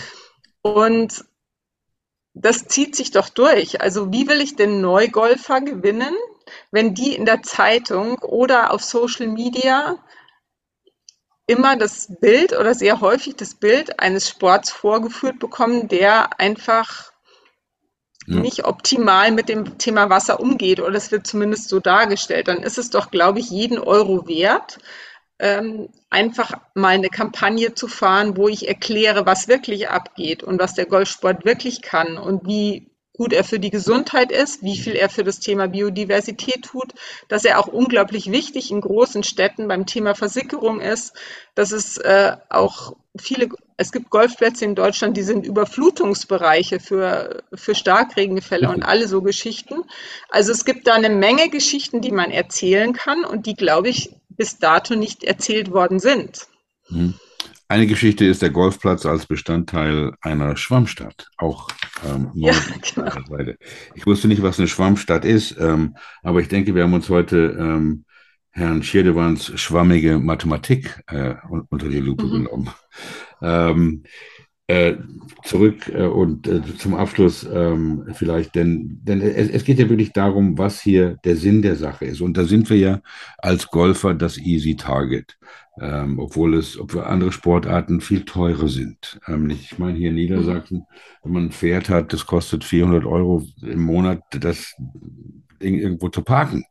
[0.62, 1.26] Und
[2.34, 3.82] das zieht sich doch durch.
[3.82, 6.16] Also wie will ich denn Neugolfer gewinnen,
[6.72, 9.98] wenn die in der Zeitung oder auf Social Media
[11.48, 17.12] immer das Bild oder sehr häufig das Bild eines Sports vorgeführt bekommen, der einfach
[18.28, 18.40] ja.
[18.40, 22.78] nicht optimal mit dem Thema Wasser umgeht oder es wird zumindest so dargestellt, dann ist
[22.78, 24.80] es doch, glaube ich, jeden Euro wert,
[25.40, 30.86] einfach mal eine Kampagne zu fahren, wo ich erkläre, was wirklich abgeht und was der
[30.86, 35.26] Golfsport wirklich kann und wie gut er für die Gesundheit ist, wie viel er für
[35.26, 36.94] das Thema Biodiversität tut,
[37.28, 41.14] dass er auch unglaublich wichtig in großen Städten beim Thema Versickerung ist,
[41.54, 47.76] dass es äh, auch viele, es gibt Golfplätze in Deutschland, die sind Überflutungsbereiche für, für
[47.76, 49.84] Starkregenfälle und alle so Geschichten.
[50.30, 54.12] Also es gibt da eine Menge Geschichten, die man erzählen kann und die, glaube ich,
[54.40, 56.48] bis dato nicht erzählt worden sind.
[56.90, 57.14] Mhm.
[57.68, 61.68] Eine Geschichte ist der Golfplatz als Bestandteil einer Schwammstadt, auch
[62.08, 62.54] ähm, ja,
[62.96, 63.54] genau.
[63.94, 67.58] Ich wusste nicht, was eine Schwammstadt ist, ähm, aber ich denke, wir haben uns heute
[67.60, 68.06] ähm,
[68.52, 71.36] Herrn Schirdewans schwammige Mathematik äh,
[71.70, 72.32] unter die Lupe mhm.
[72.32, 72.70] genommen.
[73.42, 74.04] Ähm,
[74.70, 74.98] äh,
[75.44, 80.14] zurück äh, und äh, zum Abschluss ähm, vielleicht, denn, denn es, es, geht ja wirklich
[80.14, 82.22] darum, was hier der Sinn der Sache ist.
[82.22, 83.02] Und da sind wir ja
[83.40, 85.40] als Golfer das Easy Target,
[85.82, 89.20] ähm, obwohl es, obwohl andere Sportarten viel teurer sind.
[89.28, 90.86] Ähm, ich meine, hier in Niedersachsen,
[91.24, 94.76] wenn man ein Pferd hat, das kostet 400 Euro im Monat, das
[95.64, 96.64] Ding irgendwo zu parken.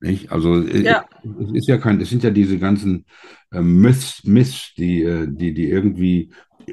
[0.00, 0.30] Nicht?
[0.30, 1.04] Also äh, ja.
[1.40, 3.06] es ist ja kein, es sind ja diese ganzen
[3.52, 6.30] äh, Myths, Myths die, äh, die, die irgendwie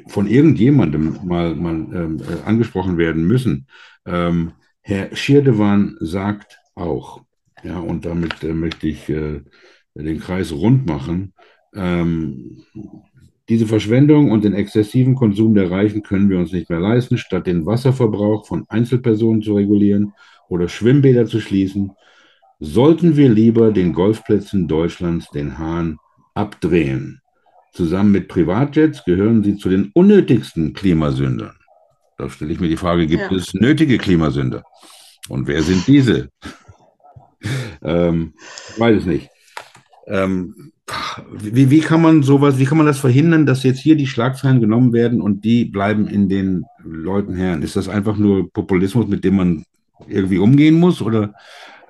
[0.08, 3.66] von irgendjemandem mal, mal ähm, äh, angesprochen werden müssen.
[4.06, 7.22] Ähm, Herr Schirdewan sagt auch,
[7.62, 9.40] ja, und damit äh, möchte ich äh,
[9.94, 11.32] den Kreis rund machen,
[11.74, 12.64] ähm,
[13.48, 17.18] diese Verschwendung und den exzessiven Konsum der Reichen können wir uns nicht mehr leisten.
[17.18, 20.14] Statt den Wasserverbrauch von Einzelpersonen zu regulieren
[20.48, 21.92] oder Schwimmbäder zu schließen,
[22.60, 25.98] sollten wir lieber den Golfplätzen Deutschlands den Hahn
[26.34, 27.20] abdrehen.
[27.72, 31.56] Zusammen mit Privatjets gehören sie zu den unnötigsten Klimasündern.
[32.18, 33.36] Da stelle ich mir die Frage, gibt ja.
[33.36, 34.62] es nötige Klimasünder?
[35.28, 36.28] Und wer sind diese?
[37.82, 38.34] ähm,
[38.72, 39.28] ich weiß es nicht.
[40.06, 40.72] ähm,
[41.32, 44.60] wie, wie kann man sowas, wie kann man das verhindern, dass jetzt hier die Schlagzeilen
[44.60, 47.58] genommen werden und die bleiben in den Leuten her?
[47.60, 49.64] Ist das einfach nur Populismus, mit dem man
[50.06, 51.00] irgendwie umgehen muss?
[51.00, 51.34] Oder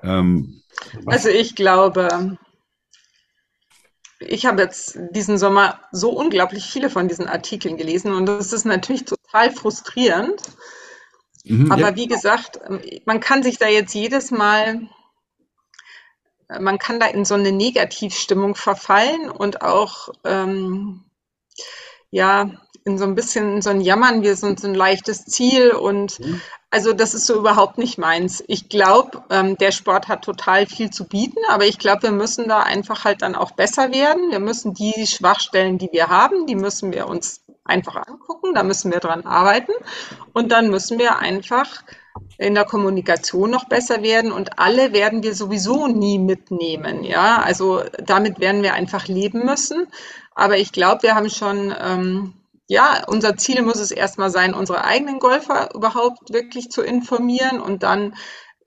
[0.05, 0.61] ähm,
[1.05, 2.37] also ich glaube,
[4.19, 8.65] ich habe jetzt diesen Sommer so unglaublich viele von diesen Artikeln gelesen und das ist
[8.65, 10.41] natürlich total frustrierend.
[11.43, 11.95] Mhm, Aber ja.
[11.95, 12.59] wie gesagt,
[13.05, 14.87] man kann sich da jetzt jedes Mal,
[16.59, 21.03] man kann da in so eine Negativstimmung verfallen und auch ähm,
[22.09, 22.51] ja
[22.85, 26.39] in so ein bisschen so ein Jammern, wir sind so ein leichtes Ziel und mhm.
[26.69, 28.43] also das ist so überhaupt nicht meins.
[28.47, 32.47] Ich glaube, ähm, der Sport hat total viel zu bieten, aber ich glaube, wir müssen
[32.47, 34.29] da einfach halt dann auch besser werden.
[34.29, 38.91] Wir müssen die Schwachstellen, die wir haben, die müssen wir uns einfach angucken, da müssen
[38.91, 39.73] wir dran arbeiten
[40.33, 41.83] und dann müssen wir einfach
[42.37, 47.03] in der Kommunikation noch besser werden und alle werden wir sowieso nie mitnehmen.
[47.03, 49.87] Ja, also damit werden wir einfach leben müssen.
[50.35, 52.33] Aber ich glaube, wir haben schon ähm,
[52.67, 57.83] ja, unser Ziel muss es erstmal sein, unsere eigenen Golfer überhaupt wirklich zu informieren und
[57.83, 58.15] dann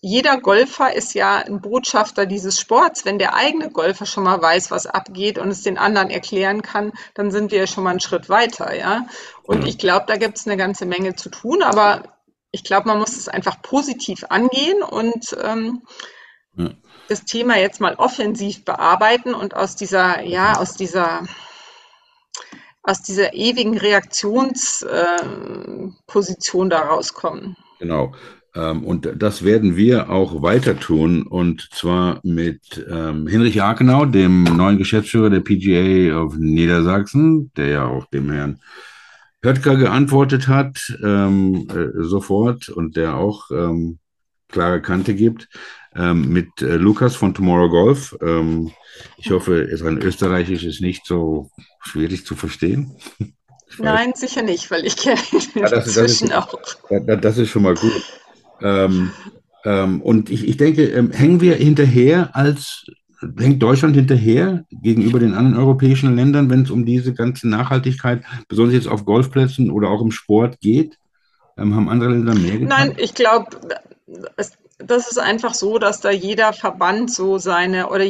[0.01, 3.05] jeder Golfer ist ja ein Botschafter dieses Sports.
[3.05, 6.93] Wenn der eigene Golfer schon mal weiß, was abgeht und es den anderen erklären kann,
[7.15, 9.07] dann sind wir schon mal einen Schritt weiter, ja.
[9.43, 12.05] Und ich glaube, da gibt es eine ganze Menge zu tun, aber
[12.53, 15.83] ich glaube, man muss es einfach positiv angehen und ähm,
[16.55, 16.71] ja.
[17.09, 21.25] das Thema jetzt mal offensiv bearbeiten und aus dieser, ja, aus dieser
[22.89, 27.57] aus dieser ewigen Reaktionsposition äh, da rauskommen.
[27.79, 28.15] Genau.
[28.55, 34.45] Ähm, und das werden wir auch weiter tun, und zwar mit ähm, Hinrich Akenau, dem
[34.45, 38.59] neuen Geschäftsführer der PGA of Niedersachsen, der ja auch dem Herrn
[39.45, 43.99] Höttger geantwortet hat, ähm, äh, sofort, und der auch ähm,
[44.49, 45.49] klare Kante gibt,
[45.95, 48.17] ähm, mit äh, Lukas von Tomorrow Golf.
[48.21, 48.73] Ähm,
[49.17, 52.97] ich hoffe, sein Österreichisch ist nicht so schwierig zu verstehen.
[53.79, 57.21] Nein, sicher nicht, weil ich kenne ihn ja, das, inzwischen das ist, auch.
[57.21, 58.03] Das ist schon mal gut.
[58.63, 59.11] Ähm,
[59.65, 62.87] ähm, und ich, ich denke, ähm, hängen wir hinterher als,
[63.39, 68.75] hängt Deutschland hinterher gegenüber den anderen europäischen Ländern, wenn es um diese ganze Nachhaltigkeit, besonders
[68.75, 70.99] jetzt auf Golfplätzen oder auch im Sport geht?
[71.57, 72.69] Ähm, haben andere Länder mehr getan?
[72.69, 73.47] Nein, ich glaube,
[74.79, 78.05] das ist einfach so, dass da jeder Verband so seine, oder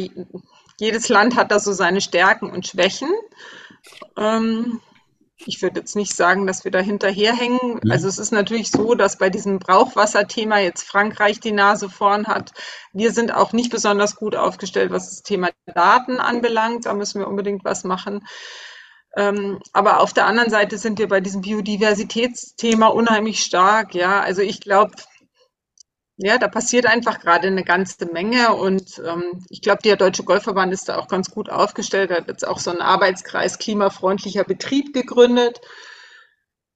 [0.79, 3.09] jedes Land hat da so seine Stärken und Schwächen.
[4.17, 4.79] Ähm,
[5.45, 7.79] ich würde jetzt nicht sagen, dass wir da hinterherhängen.
[7.89, 12.51] Also es ist natürlich so, dass bei diesem Brauchwasserthema jetzt Frankreich die Nase vorn hat.
[12.91, 16.85] Wir sind auch nicht besonders gut aufgestellt, was das Thema Daten anbelangt.
[16.85, 18.27] Da müssen wir unbedingt was machen.
[19.15, 23.95] Ähm, aber auf der anderen Seite sind wir bei diesem Biodiversitätsthema unheimlich stark.
[23.95, 24.91] Ja, also ich glaube,
[26.21, 30.73] ja, da passiert einfach gerade eine ganze Menge und ähm, ich glaube, der Deutsche Golfverband
[30.73, 35.61] ist da auch ganz gut aufgestellt, hat jetzt auch so einen Arbeitskreis klimafreundlicher Betrieb gegründet.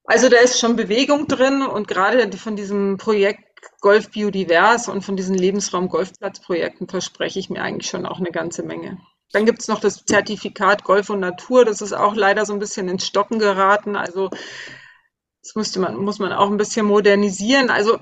[0.05, 3.43] Also da ist schon Bewegung drin und gerade von diesem Projekt
[3.81, 8.63] Golf Biodivers und von diesen Lebensraum Golfplatzprojekten verspreche ich mir eigentlich schon auch eine ganze
[8.63, 8.97] Menge.
[9.33, 12.59] Dann gibt es noch das Zertifikat Golf und Natur, das ist auch leider so ein
[12.59, 13.97] bisschen ins Stocken geraten.
[13.97, 14.29] Also
[15.41, 17.69] das müsste man, muss man auch ein bisschen modernisieren.
[17.69, 17.99] Also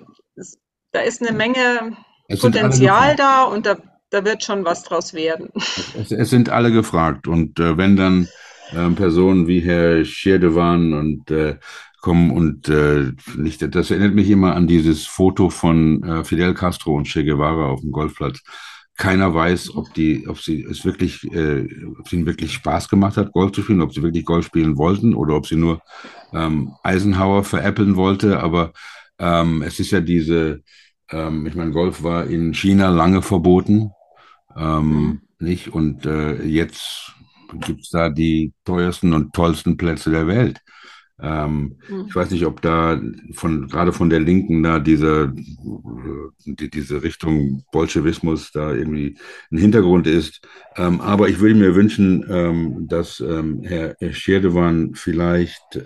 [0.91, 1.95] da ist eine Menge
[2.39, 3.77] Potenzial da und da,
[4.09, 5.49] da wird schon was draus werden.
[5.97, 8.27] Es, es sind alle gefragt und äh, wenn dann
[8.71, 11.57] äh, Personen wie Herr Schirdewan und äh,
[12.01, 16.95] kommen und äh, nicht, das erinnert mich immer an dieses Foto von äh, Fidel Castro
[16.95, 18.41] und Che Guevara auf dem Golfplatz.
[18.97, 21.67] Keiner weiß, ob die, ob sie es wirklich, äh,
[21.99, 24.77] ob es ihnen wirklich Spaß gemacht hat, Golf zu spielen, ob sie wirklich Golf spielen
[24.77, 25.81] wollten oder ob sie nur
[26.33, 28.41] ähm, Eisenhower veräppeln wollte.
[28.41, 28.73] Aber
[29.21, 30.63] ähm, es ist ja diese,
[31.11, 33.91] ähm, ich meine, Golf war in China lange verboten,
[34.57, 35.21] ähm, mhm.
[35.39, 35.67] nicht?
[35.69, 37.13] Und äh, jetzt
[37.53, 40.59] gibt es da die teuersten und tollsten Plätze der Welt.
[41.21, 42.05] Ähm, mhm.
[42.07, 42.99] Ich weiß nicht, ob da
[43.33, 49.19] von gerade von der Linken da diese, die, diese Richtung Bolschewismus da irgendwie
[49.51, 50.41] ein Hintergrund ist.
[50.77, 55.79] Ähm, aber ich würde mir wünschen, ähm, dass ähm, Herr Schirdewan vielleicht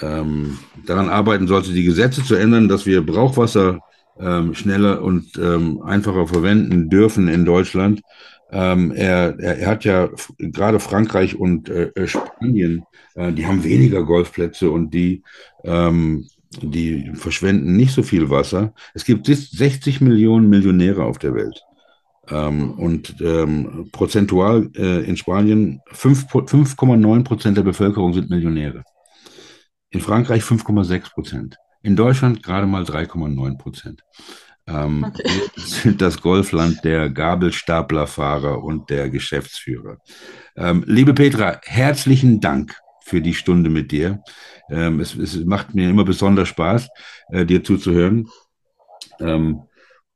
[0.00, 3.80] ähm, daran arbeiten sollte, die Gesetze zu ändern, dass wir Brauchwasser
[4.18, 8.02] ähm, schneller und ähm, einfacher verwenden dürfen in Deutschland.
[8.50, 12.84] Ähm, er, er, er, hat ja gerade Frankreich und äh, äh, Spanien,
[13.14, 15.22] äh, die haben weniger Golfplätze und die,
[15.64, 16.28] ähm,
[16.62, 18.72] die verschwenden nicht so viel Wasser.
[18.94, 21.62] Es gibt 60 Millionen Millionäre auf der Welt.
[22.28, 28.84] Ähm, und ähm, prozentual äh, in Spanien 5,9 Prozent der Bevölkerung sind Millionäre.
[29.90, 31.56] In Frankreich 5,6 Prozent.
[31.82, 34.02] In Deutschland gerade mal 3,9 Prozent.
[34.66, 35.28] Ähm, okay.
[35.56, 39.98] Sind das Golfland der Gabelstaplerfahrer und der Geschäftsführer.
[40.56, 44.22] Ähm, liebe Petra, herzlichen Dank für die Stunde mit dir.
[44.68, 46.88] Ähm, es, es, macht mir immer besonders Spaß,
[47.30, 48.28] äh, dir zuzuhören.
[49.20, 49.62] Ähm,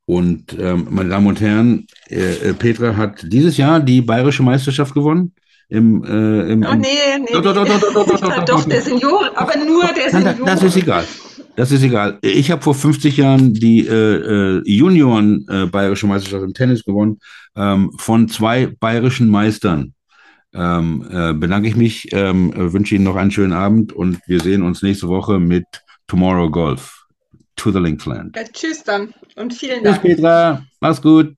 [0.05, 4.93] und ähm, meine Damen und Herren, äh, äh, Petra hat dieses Jahr die bayerische Meisterschaft
[4.93, 5.33] gewonnen.
[5.71, 10.09] Im, äh, im, oh, nee, nee, doch, doch, doch, doch, der Senior, aber nur der
[10.11, 10.45] Senior.
[10.45, 11.05] Das ist egal.
[11.55, 12.19] Das ist egal.
[12.21, 17.19] Ich habe vor 50 Jahren die äh, äh, Junioren äh, bayerische Meisterschaft im Tennis gewonnen
[17.55, 19.93] ähm, von zwei bayerischen Meistern.
[20.53, 24.63] Ähm, äh, bedanke ich mich, ähm, wünsche Ihnen noch einen schönen Abend und wir sehen
[24.63, 25.63] uns nächste Woche mit
[26.07, 27.05] Tomorrow Golf
[27.55, 28.35] to the Linksland.
[28.35, 30.01] Ja, tschüss dann und vielen Dank.
[30.01, 30.65] Tschüss, Petra.
[30.81, 31.37] Mach's gut.